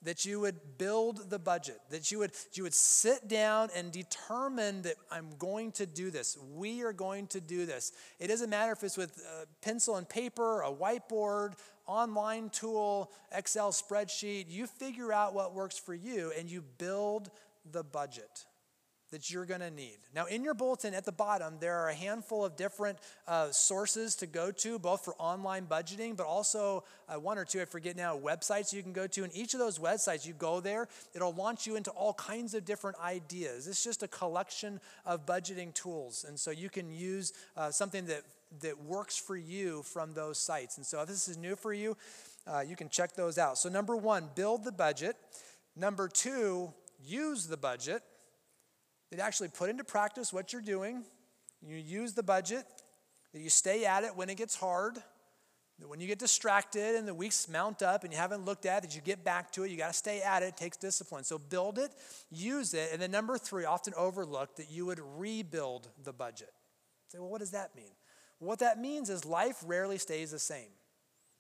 that 0.04 0.24
you 0.24 0.40
would 0.40 0.56
build 0.78 1.30
the 1.30 1.38
budget, 1.38 1.80
that 1.90 2.12
you 2.12 2.20
would, 2.20 2.32
you 2.54 2.64
would 2.64 2.74
sit 2.74 3.28
down 3.28 3.70
and 3.76 3.92
determine 3.92 4.84
that 4.84 4.96
I'm 5.12 5.36
going 5.38 5.74
to 5.74 5.86
do 5.86 6.10
this. 6.10 6.38
We 6.56 6.82
are 6.84 6.94
going 6.94 7.28
to 7.28 7.42
do 7.42 7.66
this. 7.66 7.92
It 8.20 8.28
doesn't 8.28 8.50
matter 8.50 8.72
if 8.72 8.84
it's 8.84 8.98
with 8.98 9.22
pencil 9.62 9.98
and 9.98 10.08
paper, 10.08 10.62
a 10.62 10.72
whiteboard, 10.72 11.56
online 11.88 12.50
tool, 12.52 13.12
Excel 13.34 13.74
spreadsheet. 13.74 14.46
You 14.48 14.66
figure 14.66 15.12
out 15.12 15.34
what 15.34 15.54
works 15.54 15.78
for 15.78 15.94
you 15.94 16.32
and 16.40 16.50
you 16.50 16.64
build 16.78 17.32
the 17.70 17.84
budget 17.84 18.46
that 19.12 19.30
you're 19.30 19.46
going 19.46 19.62
to 19.62 19.70
need. 19.70 19.98
Now, 20.16 20.26
in 20.26 20.44
your 20.44 20.54
bulletin 20.54 20.94
at 20.94 21.06
the 21.06 21.12
bottom, 21.12 21.58
there 21.60 21.78
are 21.80 21.90
a 21.90 21.94
handful 21.94 22.46
of 22.46 22.56
different 22.56 22.98
uh, 23.28 23.52
sources 23.52 24.16
to 24.18 24.26
go 24.26 24.52
to, 24.52 24.80
both 24.80 25.04
for 25.04 25.14
online 25.20 25.68
budgeting, 25.68 26.16
but 26.16 26.26
also 26.26 26.86
uh, 27.10 27.20
one 27.20 27.38
or 27.38 27.44
two, 27.44 27.62
I 27.62 27.66
forget 27.66 27.98
now, 27.98 28.18
websites 28.18 28.72
you 28.72 28.82
can 28.82 28.94
go 28.94 29.08
to. 29.08 29.24
And 29.24 29.36
each 29.36 29.54
of 29.54 29.60
those 29.60 29.80
websites, 29.80 30.26
you 30.26 30.34
go 30.34 30.62
there, 30.62 30.88
it'll 31.14 31.34
launch 31.34 31.68
you 31.68 31.76
into 31.76 31.92
all 31.92 32.14
kinds 32.14 32.54
of 32.54 32.64
different 32.64 32.98
ideas. 33.00 33.68
It's 33.68 33.84
just 33.84 34.02
a 34.02 34.08
collection 34.08 34.80
of 35.06 35.26
budgeting 35.26 35.74
tools. 35.74 36.26
And 36.28 36.40
so 36.40 36.52
you 36.52 36.70
can 36.70 36.92
use 36.92 37.34
uh, 37.58 37.70
something 37.70 38.06
that, 38.06 38.24
that 38.62 38.82
works 38.82 39.18
for 39.18 39.36
you 39.36 39.84
from 39.84 40.14
those 40.14 40.38
sites. 40.38 40.78
And 40.78 40.86
so 40.86 41.02
if 41.02 41.10
this 41.10 41.28
is 41.28 41.38
new 41.38 41.58
for 41.58 41.74
you, 41.74 41.98
uh, 42.48 42.64
you 42.66 42.78
can 42.78 42.90
check 42.90 43.14
those 43.14 43.38
out. 43.38 43.58
So, 43.58 43.70
number 43.70 43.96
one, 43.96 44.30
build 44.36 44.64
the 44.64 44.72
budget. 44.72 45.16
Number 45.76 46.08
two, 46.08 46.74
use 47.04 47.46
the 47.46 47.58
budget 47.58 48.02
that 49.12 49.20
actually 49.20 49.50
put 49.50 49.70
into 49.70 49.84
practice 49.84 50.34
what 50.34 50.52
you're 50.52 50.62
doing. 50.62 51.04
You 51.62 51.76
use 51.76 52.14
the 52.14 52.24
budget, 52.24 52.66
that 53.34 53.42
you 53.42 53.50
stay 53.50 53.86
at 53.86 54.04
it 54.04 54.16
when 54.16 54.30
it 54.30 54.38
gets 54.38 54.56
hard, 54.56 54.98
that 55.82 55.90
When 55.90 56.00
you 56.00 56.08
get 56.08 56.20
distracted 56.20 56.96
and 56.96 57.08
the 57.08 57.14
weeks 57.14 57.50
mount 57.50 57.82
up 57.82 58.04
and 58.04 58.14
you 58.14 58.20
haven't 58.20 58.46
looked 58.46 58.68
at 58.68 58.84
it, 58.84 58.96
you 58.96 59.02
get 59.02 59.24
back 59.24 59.52
to 59.54 59.64
it. 59.64 59.72
You 59.72 59.78
got 59.78 59.88
to 59.88 59.94
stay 59.94 60.22
at 60.22 60.44
it. 60.44 60.50
It 60.50 60.58
takes 60.58 60.78
discipline. 60.78 61.24
So 61.24 61.40
build 61.40 61.80
it, 61.80 61.92
use 62.30 62.76
it. 62.76 62.90
And 62.94 63.02
then 63.02 63.10
number 63.10 63.36
three, 63.40 63.66
often 63.66 63.94
overlooked, 63.98 64.58
that 64.58 64.70
you 64.70 64.86
would 64.86 65.00
rebuild 65.18 65.90
the 66.04 66.14
budget. 66.14 66.52
Say, 67.08 67.18
well, 67.18 67.30
what 67.30 67.40
does 67.40 67.52
that 67.52 67.76
mean? 67.76 67.94
what 68.38 68.60
that 68.60 68.80
means 68.80 69.10
is 69.10 69.24
life 69.24 69.64
rarely 69.66 70.00
stays 70.00 70.32
the 70.32 70.40
same. 70.40 70.70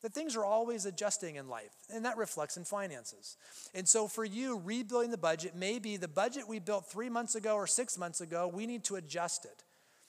That 0.02 0.14
things 0.14 0.36
are 0.36 0.44
always 0.44 0.86
adjusting 0.86 1.36
in 1.36 1.48
life, 1.48 1.76
and 1.94 2.06
that 2.06 2.18
reflects 2.18 2.58
in 2.58 2.64
finances. 2.64 3.38
And 3.76 3.88
so, 3.88 4.08
for 4.08 4.26
you, 4.26 4.60
rebuilding 4.64 5.12
the 5.12 5.18
budget 5.18 5.56
may 5.56 5.78
be 5.78 5.96
the 5.98 6.08
budget 6.08 6.48
we 6.48 6.58
built 6.58 6.88
three 6.88 7.10
months 7.10 7.36
ago 7.36 7.54
or 7.56 7.68
six 7.68 7.98
months 8.00 8.20
ago, 8.20 8.48
we 8.48 8.66
need 8.66 8.84
to 8.86 8.96
adjust 8.96 9.46
it. 9.46 9.64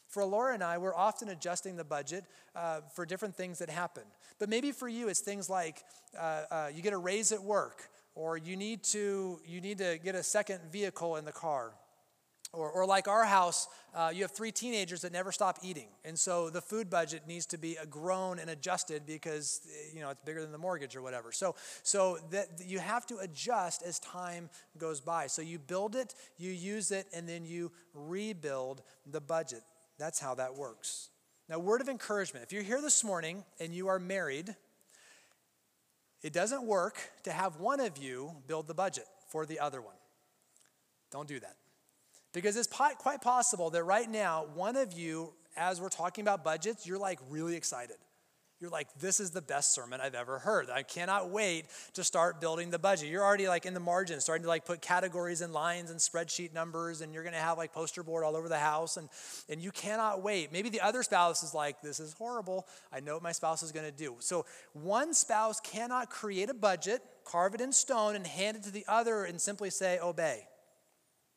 For 0.09 0.25
Laura 0.25 0.53
and 0.53 0.63
I, 0.63 0.77
we're 0.77 0.95
often 0.95 1.31
adjusting 1.31 1.77
the 1.77 1.85
budget 1.85 2.25
uh, 2.55 2.81
for 2.95 3.07
different 3.07 3.35
things 3.35 3.59
that 3.61 3.71
happen. 3.71 4.03
But 4.39 4.51
maybe 4.51 4.73
for 4.73 4.87
you, 4.87 5.09
it's 5.09 5.21
things 5.21 5.49
like 5.49 5.85
uh, 6.19 6.43
uh, 6.51 6.71
you 6.75 6.83
get 6.83 6.93
a 6.93 6.99
raise 6.99 7.33
at 7.33 7.43
work, 7.43 7.89
or 8.15 8.37
you 8.37 8.57
need 8.57 8.83
to 8.85 9.41
you 9.47 9.61
need 9.61 9.79
to 9.79 9.99
get 10.05 10.15
a 10.15 10.23
second 10.23 10.61
vehicle 10.71 11.17
in 11.17 11.25
the 11.25 11.33
car, 11.33 11.73
or, 12.53 12.71
or 12.71 12.87
like 12.87 13.09
our 13.09 13.25
house, 13.25 13.67
uh, 13.95 14.11
you 14.15 14.23
have 14.23 14.31
three 14.31 14.53
teenagers 14.53 15.01
that 15.03 15.13
never 15.13 15.33
stop 15.33 15.59
eating. 15.63 15.89
And 16.05 16.19
so 16.19 16.51
the 16.51 16.61
food 16.61 16.91
budget 16.91 17.23
needs 17.27 17.47
to 17.47 17.59
be 17.59 17.77
grown 17.89 18.39
and 18.39 18.51
adjusted 18.51 19.07
because, 19.07 19.61
you 19.95 20.01
know, 20.01 20.11
it's 20.11 20.21
bigger 20.25 20.43
than 20.43 20.53
the 20.53 20.59
mortgage 20.59 20.95
or 20.95 21.03
whatever. 21.03 21.33
So, 21.33 21.55
so 21.83 22.19
that 22.31 22.49
you 22.65 22.79
have 22.79 23.07
to 23.07 23.19
adjust 23.19 23.83
as 23.83 23.99
time 24.01 24.51
goes 24.77 25.01
by. 25.01 25.29
So 25.29 25.41
you 25.41 25.59
build 25.59 25.97
it, 25.97 26.15
you 26.37 26.51
use 26.51 26.91
it, 26.91 27.07
and 27.15 27.27
then 27.27 27.47
you 27.47 27.73
rebuild 27.95 28.83
the 29.11 29.21
budget. 29.21 29.63
That's 29.99 30.21
how 30.21 30.35
that 30.35 30.55
works. 30.55 31.09
Now, 31.49 31.59
word 31.59 31.81
of 31.81 31.89
encouragement 31.89 32.45
if 32.45 32.53
you're 32.53 32.63
here 32.63 32.83
this 32.83 33.03
morning 33.03 33.45
and 33.61 33.75
you 33.75 33.89
are 33.89 33.99
married, 33.99 34.55
it 36.23 36.33
doesn't 36.33 36.65
work 36.65 36.99
to 37.25 37.33
have 37.33 37.57
one 37.57 37.81
of 37.81 37.97
you 37.99 38.33
build 38.47 38.69
the 38.69 38.75
budget 38.75 39.07
for 39.29 39.47
the 39.47 39.59
other 39.59 39.81
one. 39.81 39.97
Don't 41.11 41.29
do 41.29 41.41
that. 41.41 41.57
Because 42.33 42.57
it's 42.57 42.69
quite 42.69 43.21
possible 43.21 43.71
that 43.71 43.85
right 43.85 44.11
now, 44.11 44.47
one 44.55 44.77
of 44.77 44.93
you, 44.93 45.35
as 45.57 45.81
we're 45.81 45.91
talking 45.91 46.23
about 46.23 46.43
budgets, 46.43 46.87
you're 46.87 46.99
like 46.99 47.19
really 47.29 47.57
excited. 47.57 47.97
You're 48.59 48.71
like, 48.71 48.87
this 49.01 49.19
is 49.19 49.33
the 49.33 49.43
best 49.43 49.75
sermon 49.75 50.01
I've 50.01 50.15
ever 50.15 50.39
heard. 50.39 50.71
I 50.71 50.85
cannot 50.85 51.31
wait 51.31 51.67
to 51.95 52.05
start 52.05 52.41
building 52.41 52.71
the 52.71 52.79
budget. 52.79 53.09
You're 53.09 53.25
already 53.25 53.49
like 53.49 53.67
in 53.67 53.75
the 53.75 53.81
margins, 53.81 54.23
starting 54.23 54.45
to 54.45 54.49
like 54.49 54.65
put 54.65 54.81
categories 54.81 55.41
and 55.41 55.53
lines 55.53 55.91
and 55.91 55.99
spreadsheet 55.99 56.55
numbers, 56.55 57.01
and 57.01 57.13
you're 57.13 57.25
gonna 57.25 57.39
have 57.39 57.59
like 57.59 57.73
poster 57.73 58.05
board 58.05 58.25
all 58.25 58.37
over 58.37 58.49
the 58.49 58.57
house, 58.57 58.99
and, 58.99 59.09
and 59.49 59.61
you 59.61 59.73
cannot 59.73 60.23
wait. 60.23 60.53
Maybe 60.53 60.69
the 60.69 60.81
other 60.81 61.03
spouse 61.03 61.43
is 61.43 61.53
like, 61.53 61.83
this 61.83 61.99
is 61.99 62.13
horrible. 62.13 62.69
I 62.93 63.01
know 63.01 63.15
what 63.15 63.23
my 63.25 63.33
spouse 63.33 63.65
is 63.65 63.73
gonna 63.73 63.91
do. 63.91 64.15
So 64.21 64.47
one 64.75 65.13
spouse 65.13 65.59
cannot 65.59 66.09
create 66.09 66.49
a 66.49 66.55
budget, 66.55 67.03
carve 67.25 67.57
it 67.57 67.61
in 67.61 67.73
stone, 67.73 68.15
and 68.15 68.25
hand 68.25 68.57
it 68.57 68.63
to 68.63 68.71
the 68.71 68.85
other 68.87 69.25
and 69.25 69.41
simply 69.41 69.71
say, 69.71 69.99
obey. 69.99 70.47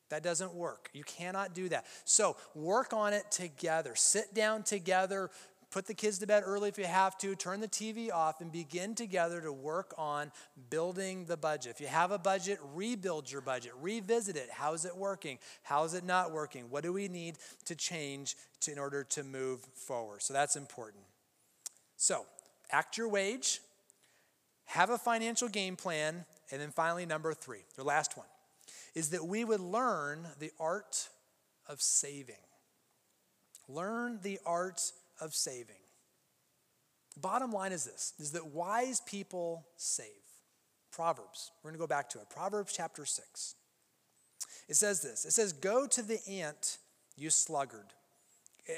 That 0.09 0.23
doesn't 0.23 0.53
work. 0.53 0.89
You 0.93 1.03
cannot 1.03 1.53
do 1.53 1.69
that. 1.69 1.85
So 2.03 2.37
work 2.53 2.93
on 2.93 3.13
it 3.13 3.31
together. 3.31 3.95
Sit 3.95 4.33
down 4.33 4.63
together. 4.63 5.31
Put 5.71 5.87
the 5.87 5.93
kids 5.93 6.19
to 6.19 6.27
bed 6.27 6.43
early 6.45 6.69
if 6.69 6.77
you 6.77 6.85
have 6.85 7.17
to. 7.17 7.35
Turn 7.35 7.59
the 7.59 7.67
TV 7.67 8.11
off 8.11 8.39
and 8.39 8.51
begin 8.51 8.93
together 8.93 9.41
to 9.41 9.51
work 9.51 9.93
on 9.97 10.31
building 10.69 11.25
the 11.25 11.35
budget. 11.35 11.71
If 11.71 11.81
you 11.81 11.87
have 11.87 12.11
a 12.11 12.19
budget, 12.19 12.59
rebuild 12.75 13.31
your 13.31 13.41
budget. 13.41 13.73
Revisit 13.81 14.35
it. 14.35 14.49
How's 14.51 14.85
it 14.85 14.95
working? 14.95 15.39
How's 15.63 15.95
it 15.95 16.05
not 16.05 16.31
working? 16.31 16.69
What 16.69 16.83
do 16.83 16.93
we 16.93 17.07
need 17.07 17.37
to 17.65 17.75
change 17.75 18.35
to, 18.61 18.71
in 18.71 18.79
order 18.79 19.03
to 19.03 19.23
move 19.23 19.61
forward? 19.73 20.21
So 20.21 20.33
that's 20.33 20.55
important. 20.55 21.03
So, 21.97 22.25
act 22.71 22.97
your 22.97 23.07
wage, 23.07 23.61
have 24.65 24.89
a 24.89 24.97
financial 24.97 25.47
game 25.47 25.75
plan, 25.75 26.25
and 26.51 26.61
then 26.61 26.71
finally, 26.71 27.05
number 27.05 27.33
three, 27.33 27.63
the 27.75 27.83
last 27.83 28.17
one 28.17 28.27
is 28.95 29.09
that 29.09 29.25
we 29.25 29.43
would 29.43 29.59
learn 29.59 30.25
the 30.39 30.51
art 30.59 31.09
of 31.67 31.81
saving. 31.81 32.35
Learn 33.67 34.19
the 34.23 34.39
art 34.45 34.81
of 35.19 35.35
saving. 35.35 35.75
Bottom 37.17 37.51
line 37.51 37.71
is 37.71 37.85
this 37.85 38.13
is 38.19 38.31
that 38.31 38.47
wise 38.47 39.01
people 39.01 39.67
save. 39.77 40.07
Proverbs. 40.91 41.51
We're 41.61 41.71
going 41.71 41.79
to 41.79 41.83
go 41.83 41.87
back 41.87 42.09
to 42.11 42.19
it. 42.19 42.29
Proverbs 42.29 42.73
chapter 42.75 43.05
6. 43.05 43.55
It 44.69 44.75
says 44.75 45.01
this. 45.01 45.25
It 45.25 45.31
says, 45.31 45.51
"Go 45.51 45.87
to 45.87 46.01
the 46.01 46.25
ant, 46.27 46.77
you 47.17 47.29
sluggard." 47.29 47.93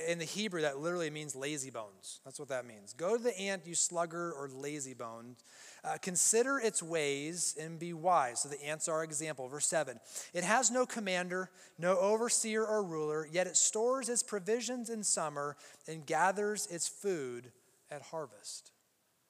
In 0.10 0.20
the 0.20 0.26
Hebrew, 0.26 0.62
that 0.64 0.80
literally 0.80 1.10
means 1.10 1.34
lazy 1.34 1.70
bones. 1.70 2.20
That's 2.26 2.40
what 2.40 2.50
that 2.50 2.66
means. 2.66 2.92
Go 2.92 3.16
to 3.16 3.24
the 3.24 3.38
ant, 3.40 3.66
you 3.66 3.74
sluggard 3.74 4.34
or 4.38 4.50
lazy 4.50 4.94
bones. 4.94 5.46
Uh, 5.84 5.98
consider 6.02 6.60
its 6.60 6.84
ways 6.84 7.56
and 7.58 7.80
be 7.80 7.94
wise. 7.94 8.42
So 8.42 8.50
the 8.50 8.62
ants 8.66 8.90
are 8.90 9.02
example. 9.04 9.48
Verse 9.48 9.66
7 9.68 9.98
It 10.34 10.44
has 10.44 10.70
no 10.70 10.86
commander, 10.86 11.50
no 11.80 11.98
overseer 11.98 12.66
or 12.66 12.84
ruler, 12.84 13.28
yet 13.32 13.48
it 13.48 13.56
stores 13.56 14.10
its 14.10 14.24
provisions 14.24 14.90
in 14.90 15.04
summer 15.04 15.56
and 15.88 16.06
gathers 16.06 16.68
its 16.70 16.90
food 16.90 17.52
at 17.90 18.02
harvest. 18.02 18.72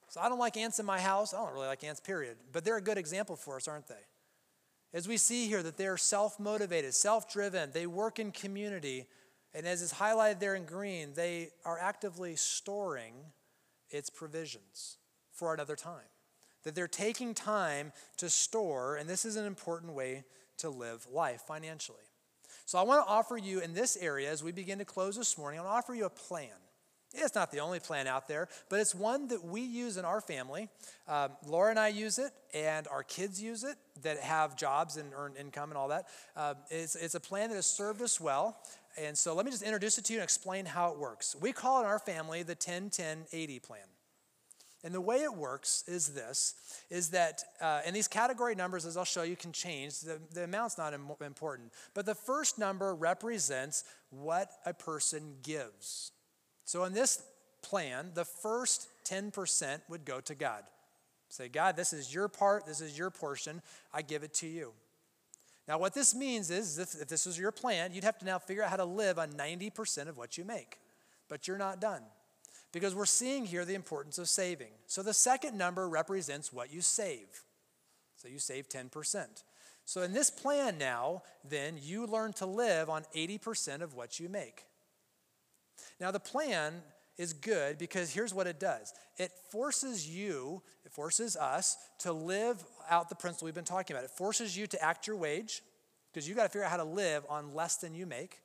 So 0.09 0.21
I 0.21 0.29
don't 0.29 0.39
like 0.39 0.57
ants 0.57 0.79
in 0.79 0.85
my 0.85 0.99
house. 0.99 1.33
I 1.33 1.37
don't 1.37 1.53
really 1.53 1.67
like 1.67 1.83
ants, 1.83 1.99
period. 1.99 2.37
But 2.51 2.65
they're 2.65 2.77
a 2.77 2.81
good 2.81 2.97
example 2.97 3.35
for 3.35 3.57
us, 3.57 3.67
aren't 3.67 3.87
they? 3.87 3.95
As 4.93 5.07
we 5.07 5.17
see 5.17 5.47
here, 5.47 5.61
that 5.61 5.77
they're 5.77 5.97
self 5.97 6.39
motivated, 6.39 6.93
self 6.93 7.31
driven, 7.31 7.71
they 7.73 7.85
work 7.85 8.19
in 8.19 8.31
community. 8.31 9.05
And 9.57 9.65
as 9.65 9.81
is 9.81 9.91
highlighted 9.91 10.39
there 10.39 10.53
in 10.53 10.65
green, 10.65 11.13
they 11.15 11.49
are 11.65 11.79
actively 11.79 12.35
storing 12.35 13.13
its 13.89 14.07
provisions 14.07 14.97
for 15.31 15.51
another 15.51 15.75
time 15.75 16.05
that 16.63 16.75
they're 16.75 16.87
taking 16.87 17.33
time 17.33 17.91
to 18.17 18.29
store, 18.29 18.97
and 18.97 19.09
this 19.09 19.25
is 19.25 19.35
an 19.35 19.45
important 19.45 19.93
way 19.93 20.25
to 20.57 20.69
live 20.69 21.07
life 21.11 21.41
financially. 21.47 21.97
So 22.65 22.77
I 22.77 22.83
want 22.83 23.03
to 23.03 23.09
offer 23.09 23.35
you 23.35 23.61
in 23.61 23.73
this 23.73 23.97
area, 23.97 24.29
as 24.29 24.43
we 24.43 24.51
begin 24.51 24.77
to 24.77 24.85
close 24.85 25.15
this 25.15 25.37
morning, 25.39 25.59
I 25.59 25.63
want 25.63 25.73
to 25.73 25.77
offer 25.77 25.95
you 25.95 26.05
a 26.05 26.09
plan. 26.09 26.51
It's 27.13 27.35
not 27.35 27.51
the 27.51 27.61
only 27.61 27.79
plan 27.79 28.05
out 28.05 28.27
there, 28.27 28.49
but 28.69 28.79
it's 28.79 28.93
one 28.93 29.29
that 29.29 29.43
we 29.43 29.61
use 29.61 29.95
in 29.95 30.03
our 30.03 30.19
family. 30.19 30.67
Um, 31.07 31.31
Laura 31.45 31.69
and 31.69 31.79
I 31.79 31.87
use 31.87 32.19
it, 32.19 32.31
and 32.53 32.85
our 32.89 33.01
kids 33.01 33.41
use 33.41 33.63
it 33.63 33.77
that 34.01 34.19
have 34.19 34.57
jobs 34.57 34.97
and 34.97 35.13
earn 35.15 35.33
income 35.39 35.71
and 35.71 35.77
all 35.77 35.87
that. 35.87 36.07
Uh, 36.35 36.55
it's, 36.69 36.95
it's 36.95 37.15
a 37.15 37.19
plan 37.19 37.49
that 37.49 37.55
has 37.55 37.65
served 37.65 38.01
us 38.01 38.19
well. 38.19 38.57
And 38.97 39.17
so 39.17 39.35
let 39.35 39.45
me 39.45 39.51
just 39.51 39.63
introduce 39.63 39.97
it 39.97 40.05
to 40.05 40.13
you 40.13 40.19
and 40.19 40.23
explain 40.23 40.65
how 40.65 40.91
it 40.91 40.97
works. 40.97 41.35
We 41.39 41.51
call 41.51 41.81
in 41.81 41.85
our 41.85 41.99
family 41.99 42.43
the 42.43 42.55
10 42.55 42.89
10 42.89 43.25
80 43.31 43.59
plan. 43.59 43.81
And 44.83 44.93
the 44.93 45.01
way 45.01 45.23
it 45.23 45.33
works 45.33 45.83
is 45.87 46.09
this, 46.09 46.53
is 46.89 47.09
that, 47.09 47.43
uh, 47.59 47.81
and 47.85 47.95
these 47.95 48.07
category 48.07 48.53
numbers, 48.53 48.85
as 48.85 48.95
I'll 48.95 49.05
show 49.05 49.23
you, 49.23 49.35
can 49.35 49.51
change. 49.51 50.01
The, 50.01 50.19
the 50.33 50.43
amount's 50.43 50.77
not 50.77 50.93
Im- 50.93 51.11
important. 51.19 51.73
But 51.93 52.05
the 52.05 52.15
first 52.15 52.59
number 52.59 52.93
represents 52.93 53.83
what 54.11 54.49
a 54.65 54.73
person 54.73 55.37
gives. 55.41 56.11
So 56.63 56.83
in 56.83 56.93
this 56.93 57.23
plan, 57.61 58.11
the 58.13 58.25
first 58.25 58.87
10% 59.05 59.81
would 59.89 60.05
go 60.05 60.21
to 60.21 60.35
God. 60.35 60.63
Say, 61.29 61.49
God, 61.49 61.75
this 61.75 61.91
is 61.91 62.13
your 62.13 62.27
part, 62.27 62.65
this 62.65 62.79
is 62.79 62.97
your 62.97 63.09
portion, 63.09 63.61
I 63.93 64.01
give 64.01 64.23
it 64.23 64.33
to 64.35 64.47
you. 64.47 64.73
Now, 65.67 65.77
what 65.77 65.93
this 65.93 66.15
means 66.15 66.49
is 66.49 66.77
if, 66.77 66.95
if 67.01 67.07
this 67.07 67.25
was 67.25 67.37
your 67.37 67.51
plan, 67.51 67.91
you'd 67.93 68.05
have 68.05 68.17
to 68.19 68.25
now 68.25 68.39
figure 68.39 68.63
out 68.63 68.69
how 68.69 68.77
to 68.77 68.85
live 68.85 69.19
on 69.19 69.31
90% 69.31 70.07
of 70.07 70.17
what 70.17 70.37
you 70.37 70.45
make. 70.45 70.79
But 71.27 71.47
you're 71.47 71.57
not 71.57 71.81
done 71.81 72.03
because 72.71 72.95
we're 72.95 73.05
seeing 73.05 73.45
here 73.45 73.65
the 73.65 73.75
importance 73.75 74.17
of 74.17 74.29
saving. 74.29 74.71
So 74.87 75.03
the 75.03 75.13
second 75.13 75.57
number 75.57 75.89
represents 75.89 76.53
what 76.53 76.71
you 76.71 76.81
save. 76.81 77.43
So 78.15 78.27
you 78.27 78.39
save 78.39 78.69
10%. 78.69 79.25
So 79.85 80.01
in 80.01 80.13
this 80.13 80.29
plan 80.29 80.77
now, 80.77 81.23
then 81.47 81.77
you 81.81 82.05
learn 82.05 82.33
to 82.33 82.45
live 82.45 82.89
on 82.89 83.05
80% 83.15 83.81
of 83.81 83.93
what 83.93 84.19
you 84.19 84.29
make. 84.29 84.65
Now 85.99 86.11
the 86.11 86.19
plan 86.19 86.81
is 87.17 87.33
good 87.33 87.77
because 87.77 88.11
here's 88.11 88.33
what 88.33 88.47
it 88.47 88.59
does 88.59 88.93
it 89.17 89.31
forces 89.51 90.07
you, 90.07 90.61
it 90.85 90.91
forces 90.91 91.35
us 91.35 91.77
to 91.99 92.13
live 92.13 92.63
out 92.89 93.09
the 93.09 93.15
principle 93.15 93.45
we've 93.45 93.55
been 93.55 93.63
talking 93.63 93.95
about. 93.95 94.05
It 94.05 94.11
forces 94.11 94.55
you 94.55 94.67
to 94.67 94.83
act 94.83 95.07
your 95.07 95.15
wage 95.15 95.63
because 96.11 96.27
you 96.27 96.35
got 96.35 96.43
to 96.43 96.49
figure 96.49 96.63
out 96.63 96.71
how 96.71 96.77
to 96.77 96.83
live 96.83 97.25
on 97.29 97.53
less 97.53 97.77
than 97.77 97.93
you 97.93 98.05
make. 98.05 98.39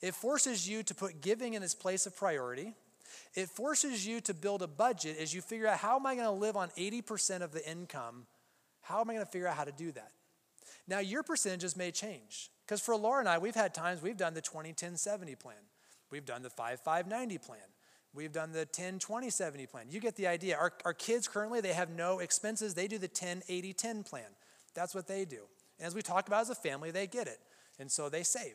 It 0.00 0.14
forces 0.14 0.68
you 0.68 0.82
to 0.82 0.94
put 0.94 1.20
giving 1.20 1.54
in 1.54 1.62
its 1.62 1.74
place 1.74 2.06
of 2.06 2.16
priority. 2.16 2.74
It 3.34 3.48
forces 3.48 4.06
you 4.06 4.20
to 4.22 4.34
build 4.34 4.62
a 4.62 4.66
budget 4.66 5.16
as 5.20 5.32
you 5.32 5.40
figure 5.40 5.66
out 5.66 5.78
how 5.78 5.96
am 5.96 6.06
I 6.06 6.14
going 6.14 6.26
to 6.26 6.32
live 6.32 6.56
on 6.56 6.68
80% 6.70 7.42
of 7.42 7.52
the 7.52 7.68
income? 7.68 8.26
How 8.82 9.00
am 9.00 9.10
I 9.10 9.14
going 9.14 9.24
to 9.24 9.30
figure 9.30 9.48
out 9.48 9.56
how 9.56 9.64
to 9.64 9.72
do 9.72 9.92
that? 9.92 10.12
Now, 10.86 10.98
your 10.98 11.22
percentages 11.22 11.76
may 11.76 11.90
change. 11.90 12.50
Because 12.66 12.80
for 12.80 12.96
Laura 12.96 13.20
and 13.20 13.28
I, 13.28 13.38
we've 13.38 13.54
had 13.54 13.74
times 13.74 14.02
we've 14.02 14.16
done 14.16 14.34
the 14.34 14.40
20 14.40 14.72
10 14.72 14.96
70 14.96 15.34
plan, 15.36 15.56
we've 16.10 16.24
done 16.24 16.42
the 16.42 16.50
5 16.50 16.80
5 16.80 17.06
90 17.06 17.38
plan. 17.38 17.58
We've 18.14 18.32
done 18.32 18.52
the 18.52 18.64
10 18.64 19.00
20 19.00 19.28
70 19.28 19.66
plan. 19.66 19.86
You 19.90 20.00
get 20.00 20.16
the 20.16 20.28
idea. 20.28 20.56
Our, 20.56 20.72
our 20.84 20.94
kids 20.94 21.26
currently, 21.26 21.60
they 21.60 21.72
have 21.72 21.90
no 21.90 22.20
expenses. 22.20 22.74
They 22.74 22.86
do 22.86 22.98
the 22.98 23.08
10 23.08 23.42
80 23.48 23.72
10 23.72 24.02
plan. 24.04 24.26
That's 24.74 24.94
what 24.94 25.08
they 25.08 25.24
do. 25.24 25.42
And 25.78 25.86
as 25.86 25.94
we 25.94 26.02
talk 26.02 26.28
about 26.28 26.42
as 26.42 26.50
a 26.50 26.54
family, 26.54 26.90
they 26.90 27.06
get 27.06 27.26
it. 27.26 27.40
And 27.78 27.90
so 27.90 28.08
they 28.08 28.22
save. 28.22 28.54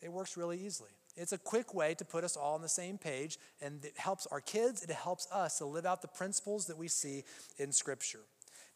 It 0.00 0.10
works 0.10 0.36
really 0.36 0.58
easily. 0.58 0.90
It's 1.16 1.32
a 1.32 1.38
quick 1.38 1.74
way 1.74 1.94
to 1.94 2.04
put 2.04 2.24
us 2.24 2.36
all 2.36 2.54
on 2.54 2.62
the 2.62 2.68
same 2.68 2.98
page, 2.98 3.38
and 3.60 3.84
it 3.84 3.96
helps 3.96 4.26
our 4.26 4.40
kids, 4.40 4.82
it 4.82 4.90
helps 4.90 5.28
us 5.30 5.58
to 5.58 5.66
live 5.66 5.84
out 5.84 6.02
the 6.02 6.08
principles 6.08 6.66
that 6.66 6.78
we 6.78 6.88
see 6.88 7.22
in 7.58 7.70
Scripture. 7.70 8.20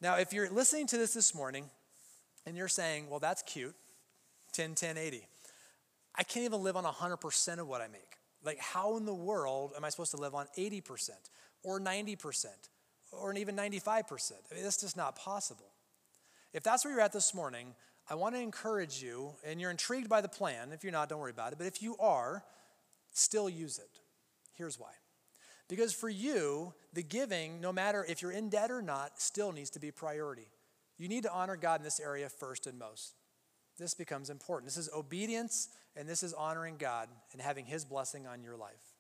Now, 0.00 0.16
if 0.16 0.32
you're 0.32 0.50
listening 0.50 0.86
to 0.88 0.98
this 0.98 1.14
this 1.14 1.34
morning 1.34 1.70
and 2.44 2.56
you're 2.56 2.68
saying, 2.68 3.08
well, 3.08 3.18
that's 3.18 3.42
cute, 3.42 3.74
10, 4.52 4.74
10, 4.74 4.98
80. 4.98 5.26
I 6.14 6.22
can't 6.22 6.44
even 6.44 6.62
live 6.62 6.76
on 6.76 6.84
100% 6.84 7.58
of 7.58 7.66
what 7.66 7.80
I 7.80 7.88
make. 7.88 8.16
Like, 8.46 8.60
how 8.60 8.96
in 8.96 9.04
the 9.04 9.14
world 9.14 9.72
am 9.76 9.84
I 9.84 9.88
supposed 9.90 10.12
to 10.12 10.16
live 10.16 10.34
on 10.34 10.46
80% 10.56 11.10
or 11.64 11.80
90% 11.80 12.46
or 13.12 13.34
even 13.34 13.56
95%? 13.56 14.32
I 14.50 14.54
mean, 14.54 14.62
that's 14.62 14.80
just 14.80 14.96
not 14.96 15.16
possible. 15.16 15.72
If 16.52 16.62
that's 16.62 16.84
where 16.84 16.94
you're 16.94 17.02
at 17.02 17.12
this 17.12 17.34
morning, 17.34 17.74
I 18.08 18.14
want 18.14 18.36
to 18.36 18.40
encourage 18.40 19.02
you, 19.02 19.32
and 19.44 19.60
you're 19.60 19.72
intrigued 19.72 20.08
by 20.08 20.20
the 20.20 20.28
plan. 20.28 20.70
If 20.72 20.84
you're 20.84 20.92
not, 20.92 21.08
don't 21.08 21.18
worry 21.18 21.32
about 21.32 21.52
it. 21.52 21.58
But 21.58 21.66
if 21.66 21.82
you 21.82 21.96
are, 21.98 22.44
still 23.12 23.50
use 23.50 23.78
it. 23.78 24.00
Here's 24.54 24.78
why. 24.78 24.92
Because 25.68 25.92
for 25.92 26.08
you, 26.08 26.72
the 26.92 27.02
giving, 27.02 27.60
no 27.60 27.72
matter 27.72 28.06
if 28.08 28.22
you're 28.22 28.30
in 28.30 28.48
debt 28.48 28.70
or 28.70 28.80
not, 28.80 29.20
still 29.20 29.50
needs 29.50 29.70
to 29.70 29.80
be 29.80 29.90
priority. 29.90 30.46
You 30.98 31.08
need 31.08 31.24
to 31.24 31.32
honor 31.32 31.56
God 31.56 31.80
in 31.80 31.84
this 31.84 31.98
area 31.98 32.28
first 32.28 32.68
and 32.68 32.78
most. 32.78 33.14
This 33.78 33.94
becomes 33.94 34.30
important. 34.30 34.66
This 34.66 34.76
is 34.76 34.90
obedience, 34.94 35.68
and 35.96 36.08
this 36.08 36.22
is 36.22 36.32
honoring 36.32 36.76
God 36.78 37.08
and 37.32 37.40
having 37.40 37.66
His 37.66 37.84
blessing 37.84 38.26
on 38.26 38.42
your 38.42 38.56
life. 38.56 38.94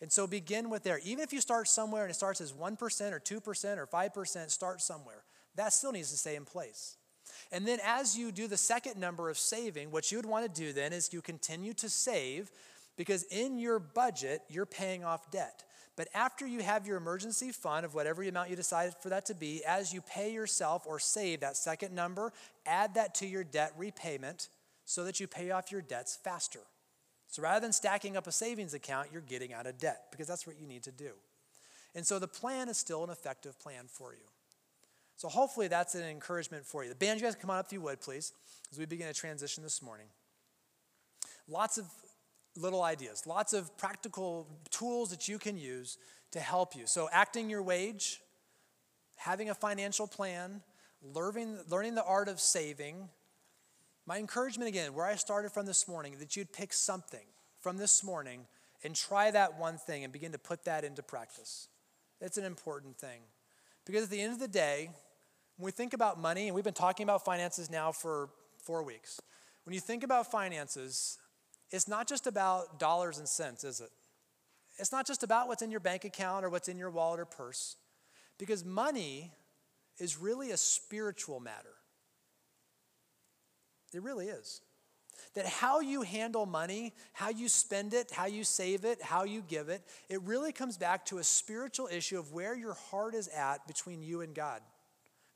And 0.00 0.12
so 0.12 0.26
begin 0.26 0.70
with 0.70 0.82
there. 0.82 1.00
Even 1.04 1.24
if 1.24 1.32
you 1.32 1.40
start 1.40 1.68
somewhere 1.68 2.02
and 2.02 2.10
it 2.10 2.14
starts 2.14 2.40
as 2.40 2.52
1% 2.52 3.12
or 3.12 3.20
2% 3.20 3.76
or 3.78 3.86
5%, 3.86 4.50
start 4.50 4.80
somewhere. 4.80 5.24
That 5.56 5.72
still 5.72 5.92
needs 5.92 6.10
to 6.10 6.16
stay 6.16 6.36
in 6.36 6.44
place. 6.44 6.96
And 7.52 7.66
then 7.66 7.78
as 7.84 8.16
you 8.16 8.32
do 8.32 8.48
the 8.48 8.56
second 8.56 8.98
number 8.98 9.30
of 9.30 9.38
saving, 9.38 9.90
what 9.90 10.10
you 10.10 10.18
would 10.18 10.26
want 10.26 10.44
to 10.52 10.60
do 10.62 10.72
then 10.72 10.92
is 10.92 11.12
you 11.12 11.22
continue 11.22 11.72
to 11.74 11.88
save 11.88 12.50
because 12.96 13.24
in 13.24 13.58
your 13.58 13.78
budget, 13.78 14.42
you're 14.48 14.66
paying 14.66 15.04
off 15.04 15.30
debt. 15.30 15.64
But 15.96 16.08
after 16.14 16.46
you 16.46 16.60
have 16.60 16.86
your 16.86 16.96
emergency 16.96 17.52
fund 17.52 17.84
of 17.84 17.94
whatever 17.94 18.22
amount 18.22 18.50
you 18.50 18.56
decided 18.56 18.94
for 19.00 19.10
that 19.10 19.26
to 19.26 19.34
be, 19.34 19.62
as 19.64 19.92
you 19.92 20.00
pay 20.00 20.32
yourself 20.32 20.84
or 20.86 20.98
save 20.98 21.40
that 21.40 21.56
second 21.56 21.94
number, 21.94 22.32
add 22.66 22.94
that 22.94 23.14
to 23.16 23.26
your 23.26 23.44
debt 23.44 23.72
repayment 23.76 24.48
so 24.84 25.04
that 25.04 25.20
you 25.20 25.26
pay 25.26 25.50
off 25.50 25.70
your 25.70 25.82
debts 25.82 26.16
faster. 26.16 26.60
So 27.28 27.42
rather 27.42 27.60
than 27.60 27.72
stacking 27.72 28.16
up 28.16 28.26
a 28.26 28.32
savings 28.32 28.74
account, 28.74 29.08
you're 29.12 29.22
getting 29.22 29.52
out 29.52 29.66
of 29.66 29.78
debt 29.78 30.06
because 30.10 30.26
that's 30.26 30.46
what 30.46 30.58
you 30.60 30.66
need 30.66 30.82
to 30.84 30.92
do. 30.92 31.12
And 31.94 32.04
so 32.04 32.18
the 32.18 32.28
plan 32.28 32.68
is 32.68 32.76
still 32.76 33.04
an 33.04 33.10
effective 33.10 33.58
plan 33.60 33.84
for 33.88 34.12
you. 34.12 34.26
So 35.16 35.28
hopefully 35.28 35.68
that's 35.68 35.94
an 35.94 36.04
encouragement 36.04 36.66
for 36.66 36.82
you. 36.82 36.88
The 36.88 36.96
band, 36.96 37.20
you 37.20 37.26
guys 37.26 37.36
come 37.36 37.50
on 37.50 37.58
up 37.58 37.66
if 37.66 37.72
you 37.72 37.80
would, 37.82 38.00
please, 38.00 38.32
as 38.72 38.78
we 38.78 38.84
begin 38.84 39.08
a 39.08 39.14
transition 39.14 39.62
this 39.62 39.80
morning. 39.80 40.06
Lots 41.48 41.78
of 41.78 41.86
little 42.56 42.82
ideas, 42.82 43.26
lots 43.26 43.52
of 43.52 43.76
practical 43.76 44.46
tools 44.70 45.10
that 45.10 45.28
you 45.28 45.38
can 45.38 45.56
use 45.56 45.98
to 46.32 46.40
help 46.40 46.76
you. 46.76 46.86
So, 46.86 47.08
acting 47.12 47.50
your 47.50 47.62
wage, 47.62 48.20
having 49.16 49.50
a 49.50 49.54
financial 49.54 50.06
plan, 50.06 50.62
learning, 51.02 51.58
learning 51.68 51.94
the 51.94 52.04
art 52.04 52.28
of 52.28 52.40
saving. 52.40 53.08
My 54.06 54.18
encouragement 54.18 54.68
again, 54.68 54.92
where 54.92 55.06
I 55.06 55.14
started 55.14 55.52
from 55.52 55.64
this 55.64 55.88
morning, 55.88 56.16
that 56.18 56.36
you'd 56.36 56.52
pick 56.52 56.72
something 56.72 57.24
from 57.60 57.78
this 57.78 58.04
morning 58.04 58.46
and 58.84 58.94
try 58.94 59.30
that 59.30 59.58
one 59.58 59.78
thing 59.78 60.04
and 60.04 60.12
begin 60.12 60.32
to 60.32 60.38
put 60.38 60.64
that 60.64 60.84
into 60.84 61.02
practice. 61.02 61.68
It's 62.20 62.36
an 62.36 62.44
important 62.44 62.98
thing. 62.98 63.20
Because 63.86 64.04
at 64.04 64.10
the 64.10 64.20
end 64.20 64.32
of 64.34 64.38
the 64.38 64.48
day, 64.48 64.90
when 65.56 65.66
we 65.66 65.70
think 65.70 65.94
about 65.94 66.20
money, 66.20 66.46
and 66.46 66.54
we've 66.54 66.64
been 66.64 66.74
talking 66.74 67.04
about 67.04 67.24
finances 67.24 67.70
now 67.70 67.92
for 67.92 68.28
four 68.58 68.82
weeks, 68.82 69.20
when 69.64 69.72
you 69.72 69.80
think 69.80 70.02
about 70.02 70.30
finances, 70.30 71.18
it's 71.70 71.88
not 71.88 72.08
just 72.08 72.26
about 72.26 72.78
dollars 72.78 73.18
and 73.18 73.28
cents, 73.28 73.64
is 73.64 73.80
it? 73.80 73.90
It's 74.78 74.92
not 74.92 75.06
just 75.06 75.22
about 75.22 75.48
what's 75.48 75.62
in 75.62 75.70
your 75.70 75.80
bank 75.80 76.04
account 76.04 76.44
or 76.44 76.50
what's 76.50 76.68
in 76.68 76.78
your 76.78 76.90
wallet 76.90 77.20
or 77.20 77.24
purse, 77.24 77.76
because 78.38 78.64
money 78.64 79.32
is 79.98 80.18
really 80.18 80.50
a 80.50 80.56
spiritual 80.56 81.40
matter. 81.40 81.74
It 83.92 84.02
really 84.02 84.26
is. 84.26 84.60
That 85.34 85.46
how 85.46 85.80
you 85.80 86.02
handle 86.02 86.44
money, 86.44 86.92
how 87.12 87.28
you 87.28 87.48
spend 87.48 87.94
it, 87.94 88.10
how 88.10 88.26
you 88.26 88.42
save 88.42 88.84
it, 88.84 89.00
how 89.00 89.22
you 89.22 89.42
give 89.46 89.68
it, 89.68 89.82
it 90.08 90.20
really 90.22 90.50
comes 90.52 90.76
back 90.76 91.06
to 91.06 91.18
a 91.18 91.24
spiritual 91.24 91.88
issue 91.90 92.18
of 92.18 92.32
where 92.32 92.56
your 92.56 92.74
heart 92.74 93.14
is 93.14 93.28
at 93.28 93.66
between 93.68 94.02
you 94.02 94.22
and 94.22 94.34
God. 94.34 94.60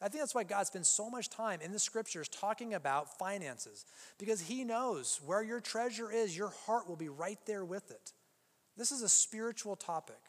I 0.01 0.09
think 0.09 0.23
that's 0.23 0.35
why 0.35 0.45
God 0.45 0.67
spends 0.67 0.89
so 0.89 1.11
much 1.11 1.29
time 1.29 1.61
in 1.61 1.73
the 1.73 1.79
scriptures 1.79 2.29
talking 2.29 2.75
about 2.75 3.19
finances, 3.19 3.85
because 4.19 4.41
He 4.41 4.63
knows 4.63 5.21
where 5.27 5.43
your 5.43 5.61
treasure 5.61 6.11
is, 6.11 6.37
your 6.37 6.53
heart 6.67 6.89
will 6.89 6.97
be 6.97 7.09
right 7.09 7.39
there 7.47 7.65
with 7.65 7.91
it. 7.91 8.13
This 8.77 8.93
is 8.93 9.03
a 9.03 9.09
spiritual 9.09 9.75
topic. 9.75 10.21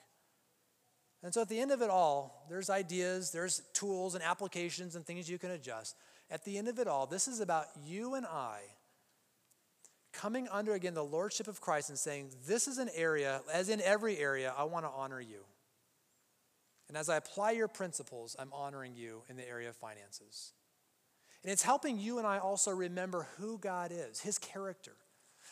And 1.21 1.33
so 1.33 1.41
at 1.41 1.49
the 1.49 1.59
end 1.59 1.71
of 1.71 1.81
it 1.81 1.89
all, 1.89 2.45
there's 2.49 2.69
ideas, 2.69 3.31
there's 3.31 3.61
tools 3.73 4.15
and 4.15 4.23
applications 4.23 4.95
and 4.95 5.05
things 5.05 5.29
you 5.29 5.37
can 5.37 5.51
adjust. 5.51 5.95
At 6.31 6.45
the 6.45 6.57
end 6.57 6.67
of 6.67 6.79
it 6.79 6.87
all, 6.87 7.05
this 7.05 7.27
is 7.27 7.39
about 7.39 7.65
you 7.85 8.15
and 8.15 8.25
I 8.25 8.61
coming 10.13 10.47
under 10.51 10.73
again 10.73 10.93
the 10.93 11.03
lordship 11.03 11.47
of 11.47 11.61
Christ 11.61 11.89
and 11.89 11.97
saying, 11.97 12.31
This 12.47 12.67
is 12.67 12.77
an 12.77 12.89
area, 12.95 13.41
as 13.53 13.69
in 13.69 13.81
every 13.81 14.17
area, 14.17 14.53
I 14.57 14.63
want 14.63 14.85
to 14.85 14.89
honor 14.89 15.21
you. 15.21 15.43
And 16.89 16.97
as 16.97 17.07
I 17.07 17.17
apply 17.17 17.51
your 17.51 17.67
principles, 17.67 18.35
I'm 18.37 18.51
honoring 18.51 18.95
you 18.95 19.21
in 19.29 19.37
the 19.37 19.47
area 19.47 19.69
of 19.69 19.75
finances. 19.75 20.53
And 21.43 21.53
it's 21.53 21.63
helping 21.63 21.99
you 21.99 22.17
and 22.17 22.27
I 22.27 22.39
also 22.39 22.71
remember 22.71 23.27
who 23.37 23.59
God 23.59 23.91
is, 23.93 24.19
his 24.19 24.39
character, 24.39 24.95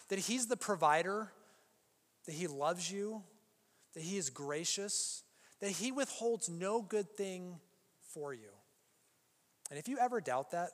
that 0.09 0.19
he's 0.19 0.47
the 0.47 0.57
provider, 0.57 1.31
that 2.25 2.33
he 2.33 2.47
loves 2.47 2.91
you, 2.91 3.21
that 3.93 4.01
he 4.01 4.17
is 4.17 4.31
gracious, 4.31 5.23
that 5.61 5.69
he 5.69 5.91
withholds 5.91 6.49
no 6.49 6.81
good 6.81 7.09
thing 7.11 7.59
for 8.13 8.33
you. 8.33 8.49
And 9.69 9.77
if 9.77 9.87
you 9.87 9.99
ever 9.99 10.19
doubt 10.19 10.51
that, 10.51 10.71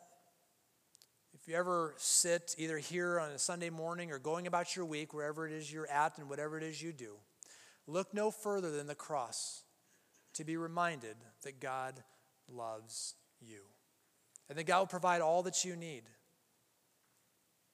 if 1.34 1.48
you 1.48 1.56
ever 1.56 1.94
sit 1.98 2.56
either 2.58 2.78
here 2.78 3.20
on 3.20 3.32
a 3.32 3.40
Sunday 3.40 3.70
morning 3.70 4.12
or 4.12 4.20
going 4.20 4.48
about 4.48 4.78
your 4.78 4.86
week, 4.86 5.14
wherever 5.14 5.46
it 5.46 5.52
is 5.52 5.72
you're 5.72 5.90
at 5.90 6.18
and 6.18 6.30
whatever 6.30 6.58
it 6.58 6.64
is 6.64 6.82
you 6.82 6.94
do, 6.94 7.16
look 7.86 8.14
no 8.14 8.32
further 8.32 8.72
than 8.72 8.88
the 8.88 8.96
cross 8.96 9.63
to 10.34 10.44
be 10.44 10.58
reminded 10.58 11.16
that 11.44 11.60
God 11.60 12.04
loves 12.52 13.16
you 13.40 13.62
and 14.50 14.58
that 14.58 14.66
God 14.66 14.80
will 14.80 14.88
provide 14.88 15.22
all 15.22 15.44
that 15.44 15.64
you 15.64 15.76
need. 15.76 16.04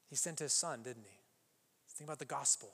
He 0.10 0.16
sent 0.16 0.40
his 0.40 0.54
son, 0.54 0.82
didn't 0.84 1.06
he? 1.06 1.20
Think 1.90 2.08
about 2.08 2.20
the 2.20 2.26
gospel. 2.26 2.70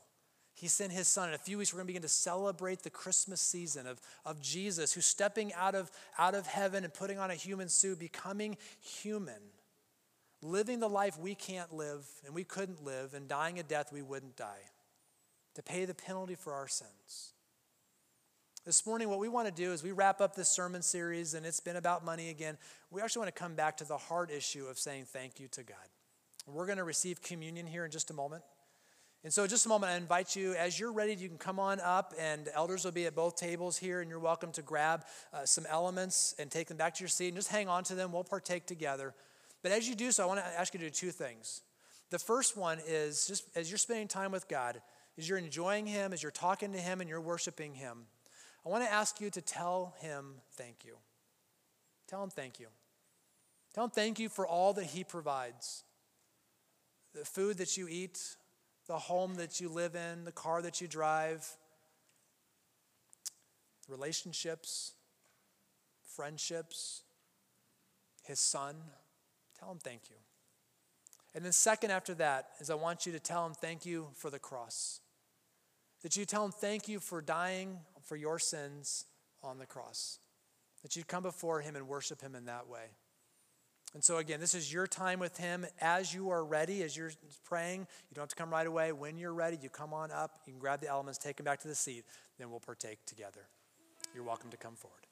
He 0.53 0.67
sent 0.67 0.93
his 0.93 1.07
son. 1.07 1.29
In 1.29 1.35
a 1.35 1.39
few 1.39 1.57
weeks, 1.57 1.73
we're 1.73 1.79
going 1.79 1.87
to 1.87 1.93
begin 1.93 2.01
to 2.03 2.07
celebrate 2.07 2.83
the 2.83 2.89
Christmas 2.89 3.41
season 3.41 3.87
of, 3.87 3.99
of 4.23 4.41
Jesus, 4.41 4.93
who's 4.93 5.05
stepping 5.05 5.53
out 5.53 5.75
of, 5.75 5.91
out 6.17 6.33
of 6.33 6.47
heaven 6.47 6.85
and 6.85 6.93
putting 6.93 7.19
on 7.19 7.29
a 7.29 7.35
human 7.35 7.67
suit, 7.67 7.99
becoming 7.99 8.55
human, 8.79 9.41
living 10.41 10.79
the 10.79 10.87
life 10.87 11.19
we 11.19 11.35
can't 11.35 11.73
live 11.73 12.05
and 12.25 12.33
we 12.33 12.45
couldn't 12.45 12.85
live, 12.85 13.13
and 13.13 13.27
dying 13.27 13.59
a 13.59 13.63
death 13.63 13.91
we 13.91 14.01
wouldn't 14.01 14.37
die, 14.37 14.69
to 15.55 15.61
pay 15.61 15.83
the 15.83 15.93
penalty 15.93 16.35
for 16.35 16.53
our 16.53 16.69
sins. 16.69 17.33
This 18.65 18.83
morning, 18.87 19.09
what 19.09 19.19
we 19.19 19.29
want 19.29 19.47
to 19.47 19.53
do 19.53 19.73
is 19.73 19.83
we 19.83 19.91
wrap 19.91 20.21
up 20.21 20.35
this 20.35 20.49
sermon 20.49 20.81
series, 20.81 21.35
and 21.35 21.45
it's 21.45 21.59
been 21.59 21.75
about 21.75 22.03
money 22.03 22.31
again. 22.31 22.57
We 22.89 22.99
actually 22.99 23.19
want 23.19 23.35
to 23.35 23.39
come 23.39 23.53
back 23.53 23.77
to 23.77 23.83
the 23.83 23.95
heart 23.95 24.31
issue 24.31 24.65
of 24.65 24.79
saying 24.79 25.05
thank 25.05 25.39
you 25.39 25.47
to 25.49 25.61
God. 25.61 25.77
We're 26.47 26.65
going 26.65 26.79
to 26.79 26.83
receive 26.83 27.21
communion 27.21 27.67
here 27.67 27.85
in 27.85 27.91
just 27.91 28.09
a 28.09 28.15
moment. 28.15 28.41
And 29.23 29.31
so, 29.31 29.45
just 29.45 29.67
a 29.67 29.69
moment, 29.69 29.91
I 29.91 29.97
invite 29.97 30.35
you, 30.35 30.55
as 30.55 30.79
you're 30.79 30.91
ready, 30.91 31.13
you 31.13 31.27
can 31.27 31.37
come 31.37 31.59
on 31.59 31.79
up, 31.79 32.15
and 32.17 32.49
elders 32.55 32.85
will 32.85 32.91
be 32.91 33.05
at 33.05 33.13
both 33.13 33.35
tables 33.35 33.77
here, 33.77 34.01
and 34.01 34.09
you're 34.09 34.17
welcome 34.17 34.51
to 34.53 34.63
grab 34.63 35.05
uh, 35.31 35.45
some 35.45 35.67
elements 35.69 36.33
and 36.39 36.49
take 36.49 36.67
them 36.67 36.77
back 36.77 36.95
to 36.95 37.03
your 37.03 37.09
seat 37.09 37.27
and 37.27 37.35
just 37.35 37.49
hang 37.49 37.67
on 37.67 37.83
to 37.83 37.93
them. 37.93 38.11
We'll 38.11 38.23
partake 38.23 38.65
together. 38.65 39.13
But 39.61 39.73
as 39.73 39.87
you 39.87 39.93
do 39.93 40.11
so, 40.11 40.23
I 40.23 40.25
want 40.25 40.39
to 40.39 40.59
ask 40.59 40.73
you 40.73 40.79
to 40.79 40.87
do 40.87 40.89
two 40.89 41.11
things. 41.11 41.61
The 42.09 42.17
first 42.17 42.57
one 42.57 42.79
is 42.87 43.27
just 43.27 43.45
as 43.55 43.69
you're 43.69 43.77
spending 43.77 44.07
time 44.07 44.31
with 44.31 44.47
God, 44.47 44.81
as 45.19 45.29
you're 45.29 45.37
enjoying 45.37 45.85
Him, 45.85 46.13
as 46.13 46.23
you're 46.23 46.31
talking 46.31 46.73
to 46.73 46.79
Him, 46.79 46.99
and 46.99 47.07
you're 47.07 47.21
worshiping 47.21 47.75
Him, 47.75 48.07
I 48.65 48.69
want 48.69 48.83
to 48.83 48.91
ask 48.91 49.21
you 49.21 49.29
to 49.29 49.41
tell 49.41 49.93
him 49.99 50.35
thank 50.53 50.85
you. 50.85 50.95
Tell 52.07 52.23
him 52.23 52.31
thank 52.31 52.59
you. 52.59 52.67
Tell 53.73 53.83
him 53.83 53.91
thank 53.91 54.19
you 54.19 54.29
for 54.29 54.47
all 54.47 54.73
that 54.73 54.85
he 54.85 55.03
provides 55.03 55.83
the 57.13 57.25
food 57.25 57.57
that 57.57 57.77
you 57.77 57.87
eat, 57.87 58.19
the 58.87 58.97
home 58.97 59.35
that 59.35 59.61
you 59.61 59.69
live 59.69 59.95
in, 59.95 60.25
the 60.25 60.31
car 60.31 60.61
that 60.61 60.81
you 60.81 60.87
drive, 60.87 61.47
relationships, 63.87 64.93
friendships, 66.15 67.03
his 68.23 68.39
son. 68.39 68.75
Tell 69.59 69.71
him 69.71 69.79
thank 69.79 70.09
you. 70.09 70.15
And 71.33 71.43
then, 71.43 71.51
second, 71.51 71.91
after 71.91 72.13
that, 72.15 72.49
is 72.59 72.69
I 72.69 72.75
want 72.75 73.05
you 73.05 73.11
to 73.11 73.19
tell 73.19 73.45
him 73.45 73.53
thank 73.53 73.85
you 73.85 74.07
for 74.15 74.29
the 74.29 74.39
cross. 74.39 75.01
That 76.01 76.15
you 76.15 76.25
tell 76.25 76.45
him 76.45 76.51
thank 76.51 76.87
you 76.87 76.99
for 76.99 77.21
dying 77.21 77.79
for 78.05 78.15
your 78.15 78.39
sins 78.39 79.05
on 79.43 79.59
the 79.59 79.65
cross. 79.65 80.19
That 80.81 80.95
you'd 80.95 81.07
come 81.07 81.23
before 81.23 81.61
him 81.61 81.75
and 81.75 81.87
worship 81.87 82.21
him 82.21 82.35
in 82.35 82.45
that 82.45 82.67
way. 82.67 82.91
And 83.95 84.03
so, 84.03 84.17
again, 84.17 84.41
this 84.41 84.53
is 84.53 84.73
your 84.73 84.87
time 84.87 85.19
with 85.19 85.37
Him 85.37 85.65
as 85.79 86.13
you 86.13 86.29
are 86.29 86.43
ready, 86.43 86.83
as 86.83 86.97
you're 86.97 87.13
praying. 87.45 87.79
You 87.79 88.15
don't 88.15 88.23
have 88.23 88.29
to 88.29 88.35
come 88.35 88.49
right 88.49 88.67
away. 88.67 88.91
When 88.91 89.17
you're 89.17 89.33
ready, 89.33 89.57
you 89.61 89.69
come 89.69 89.93
on 89.93 90.11
up, 90.11 90.41
you 90.45 90.51
can 90.51 90.59
grab 90.59 90.81
the 90.81 90.89
elements, 90.89 91.17
take 91.17 91.37
them 91.37 91.45
back 91.45 91.61
to 91.61 91.69
the 91.69 91.75
seat, 91.75 92.03
then 92.37 92.49
we'll 92.49 92.59
partake 92.59 92.99
together. 93.05 93.47
You're 94.13 94.25
welcome 94.25 94.49
to 94.51 94.57
come 94.57 94.75
forward. 94.75 95.04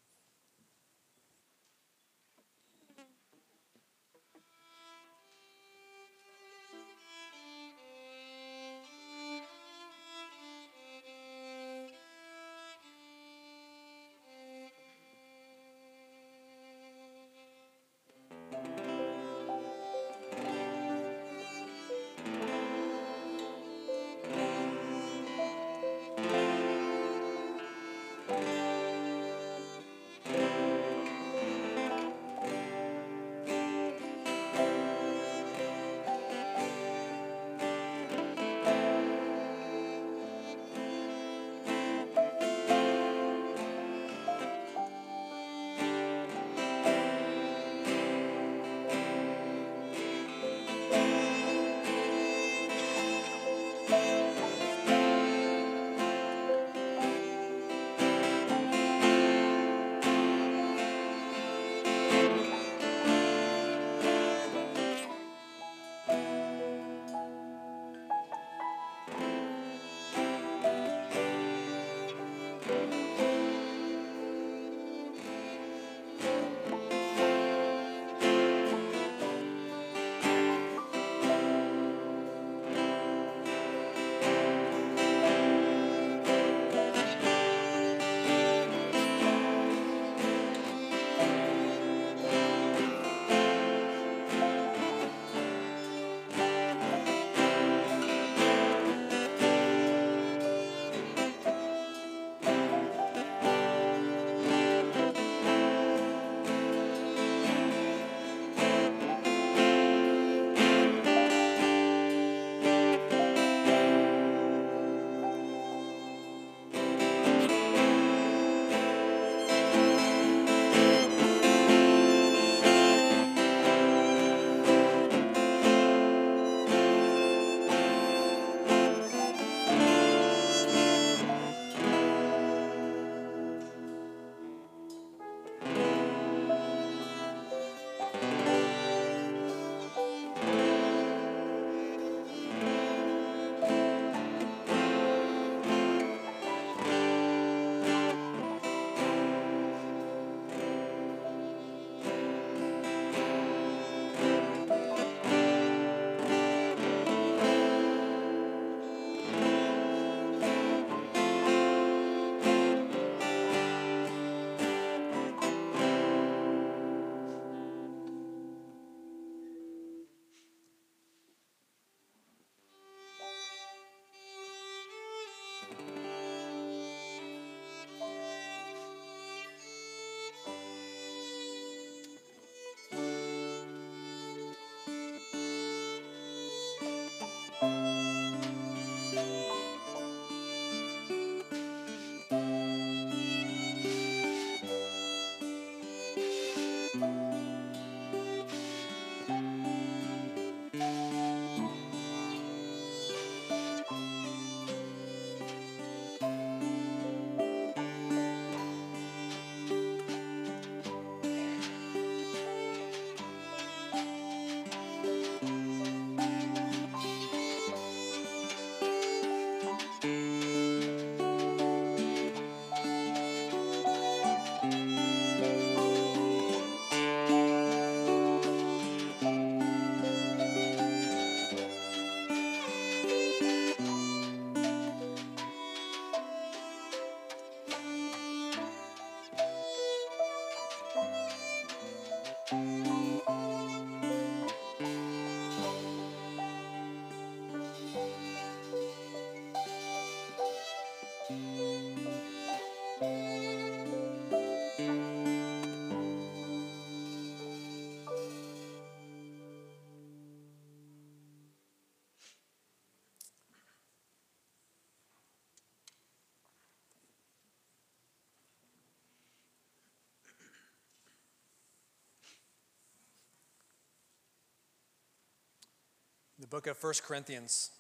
The 276.44 276.48
book 276.48 276.68
of 276.68 276.84
1 276.84 276.96
Corinthians, 277.08 277.72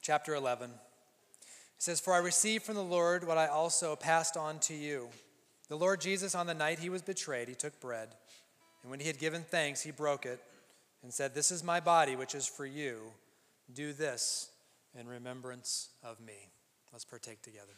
chapter 0.00 0.36
11. 0.36 0.70
It 0.70 0.76
says, 1.78 1.98
For 1.98 2.12
I 2.12 2.18
received 2.18 2.62
from 2.62 2.76
the 2.76 2.80
Lord 2.80 3.26
what 3.26 3.38
I 3.38 3.48
also 3.48 3.96
passed 3.96 4.36
on 4.36 4.60
to 4.60 4.74
you. 4.74 5.08
The 5.68 5.76
Lord 5.76 6.00
Jesus, 6.00 6.32
on 6.36 6.46
the 6.46 6.54
night 6.54 6.78
he 6.78 6.90
was 6.90 7.02
betrayed, 7.02 7.48
he 7.48 7.56
took 7.56 7.80
bread. 7.80 8.10
And 8.82 8.90
when 8.92 9.00
he 9.00 9.08
had 9.08 9.18
given 9.18 9.42
thanks, 9.42 9.82
he 9.82 9.90
broke 9.90 10.26
it 10.26 10.40
and 11.02 11.12
said, 11.12 11.34
This 11.34 11.50
is 11.50 11.64
my 11.64 11.80
body, 11.80 12.14
which 12.14 12.36
is 12.36 12.46
for 12.46 12.64
you. 12.64 13.00
Do 13.74 13.92
this 13.92 14.48
in 14.96 15.08
remembrance 15.08 15.88
of 16.04 16.20
me. 16.20 16.50
Let's 16.92 17.04
partake 17.04 17.42
together. 17.42 17.74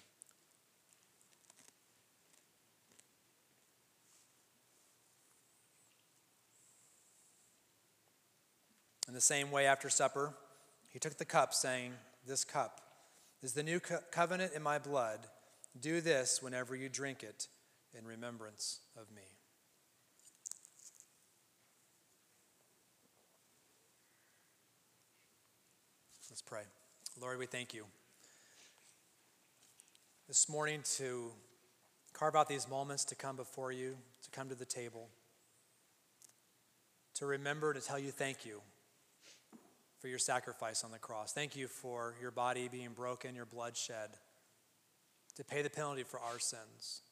The 9.17 9.21
same 9.23 9.51
way, 9.51 9.65
after 9.65 9.89
supper, 9.89 10.35
he 10.89 10.99
took 10.99 11.17
the 11.17 11.25
cup, 11.25 11.55
saying, 11.55 11.95
This 12.27 12.45
cup 12.45 12.83
is 13.43 13.55
the 13.55 13.63
new 13.63 13.81
co- 13.81 14.01
covenant 14.11 14.53
in 14.55 14.63
my 14.63 14.79
blood. 14.79 15.21
Do 15.81 16.03
this 16.03 16.43
whenever 16.43 16.77
you 16.77 16.91
drink 16.91 17.23
it 17.23 17.49
in 17.99 18.05
remembrance 18.05 18.81
of 18.95 19.11
me. 19.11 19.23
Let's 26.29 26.43
pray. 26.43 26.65
Lord, 27.19 27.39
we 27.39 27.47
thank 27.47 27.73
you 27.73 27.87
this 30.29 30.47
morning 30.47 30.81
to 30.97 31.31
carve 32.13 32.37
out 32.37 32.51
these 32.51 32.69
moments 32.69 33.07
to 33.07 33.15
come 33.15 33.37
before 33.37 33.73
you, 33.73 33.97
to 34.25 34.31
come 34.31 34.51
to 34.51 34.55
the 34.55 34.67
table, 34.67 35.09
to 37.15 37.25
remember 37.25 37.73
to 37.73 37.81
tell 37.81 37.99
you 37.99 38.11
thank 38.11 38.45
you 38.45 38.61
for 39.99 40.09
your 40.09 40.19
sacrifice 40.19 40.85
on 40.85 40.93
the 40.93 40.99
cross. 40.99 41.33
Thank 41.33 41.57
you 41.57 41.69
for 41.69 42.15
your 42.21 42.31
body 42.31 42.69
being 42.69 42.93
broken, 42.95 43.35
your 43.35 43.47
blood 43.47 43.77
shed 43.77 44.11
to 45.37 45.45
pay 45.45 45.63
the 45.63 45.71
penalty 45.71 46.03
for 46.03 46.19
our 46.19 46.39
sins. 46.39 47.03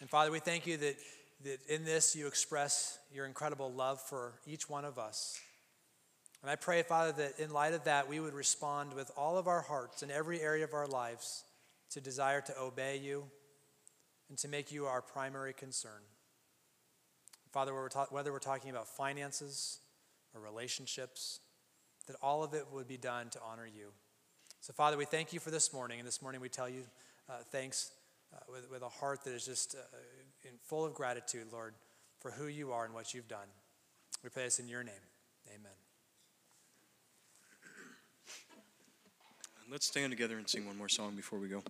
And 0.00 0.08
Father, 0.08 0.30
we 0.30 0.38
thank 0.38 0.66
you 0.66 0.76
that, 0.76 0.96
that 1.44 1.58
in 1.68 1.84
this 1.84 2.14
you 2.14 2.26
express 2.26 2.98
your 3.12 3.26
incredible 3.26 3.72
love 3.72 4.00
for 4.00 4.34
each 4.46 4.70
one 4.70 4.84
of 4.84 4.98
us. 4.98 5.40
And 6.42 6.50
I 6.50 6.56
pray, 6.56 6.82
Father, 6.82 7.12
that 7.12 7.40
in 7.40 7.50
light 7.50 7.74
of 7.74 7.84
that, 7.84 8.08
we 8.08 8.20
would 8.20 8.34
respond 8.34 8.94
with 8.94 9.10
all 9.16 9.38
of 9.38 9.48
our 9.48 9.60
hearts 9.60 10.04
in 10.04 10.10
every 10.10 10.40
area 10.40 10.64
of 10.64 10.72
our 10.72 10.86
lives 10.86 11.42
to 11.90 12.00
desire 12.00 12.40
to 12.42 12.60
obey 12.60 12.98
you 12.98 13.24
and 14.28 14.38
to 14.38 14.46
make 14.46 14.70
you 14.70 14.86
our 14.86 15.02
primary 15.02 15.52
concern. 15.52 16.00
Father, 17.50 17.72
whether 18.10 18.30
we're 18.30 18.38
talking 18.38 18.70
about 18.70 18.86
finances, 18.86 19.78
relationships, 20.38 21.40
that 22.06 22.16
all 22.22 22.42
of 22.42 22.54
it 22.54 22.64
would 22.72 22.88
be 22.88 22.96
done 22.96 23.28
to 23.30 23.38
honor 23.42 23.66
you. 23.66 23.88
So, 24.60 24.72
Father, 24.72 24.96
we 24.96 25.04
thank 25.04 25.32
you 25.32 25.40
for 25.40 25.50
this 25.50 25.72
morning. 25.72 25.98
And 25.98 26.06
this 26.06 26.20
morning 26.20 26.40
we 26.40 26.48
tell 26.48 26.68
you 26.68 26.82
uh, 27.28 27.34
thanks 27.50 27.90
uh, 28.34 28.38
with, 28.50 28.70
with 28.70 28.82
a 28.82 28.88
heart 28.88 29.24
that 29.24 29.32
is 29.32 29.44
just 29.44 29.74
uh, 29.74 30.48
in 30.48 30.54
full 30.64 30.84
of 30.84 30.94
gratitude, 30.94 31.46
Lord, 31.52 31.74
for 32.20 32.30
who 32.30 32.46
you 32.46 32.72
are 32.72 32.84
and 32.84 32.94
what 32.94 33.14
you've 33.14 33.28
done. 33.28 33.46
We 34.22 34.30
pray 34.30 34.44
this 34.44 34.58
in 34.58 34.68
your 34.68 34.82
name. 34.82 34.94
Amen. 35.48 35.72
Let's 39.70 39.86
stand 39.86 40.10
together 40.10 40.38
and 40.38 40.48
sing 40.48 40.66
one 40.66 40.78
more 40.78 40.88
song 40.88 41.14
before 41.14 41.38
we 41.38 41.48
go. 41.48 41.62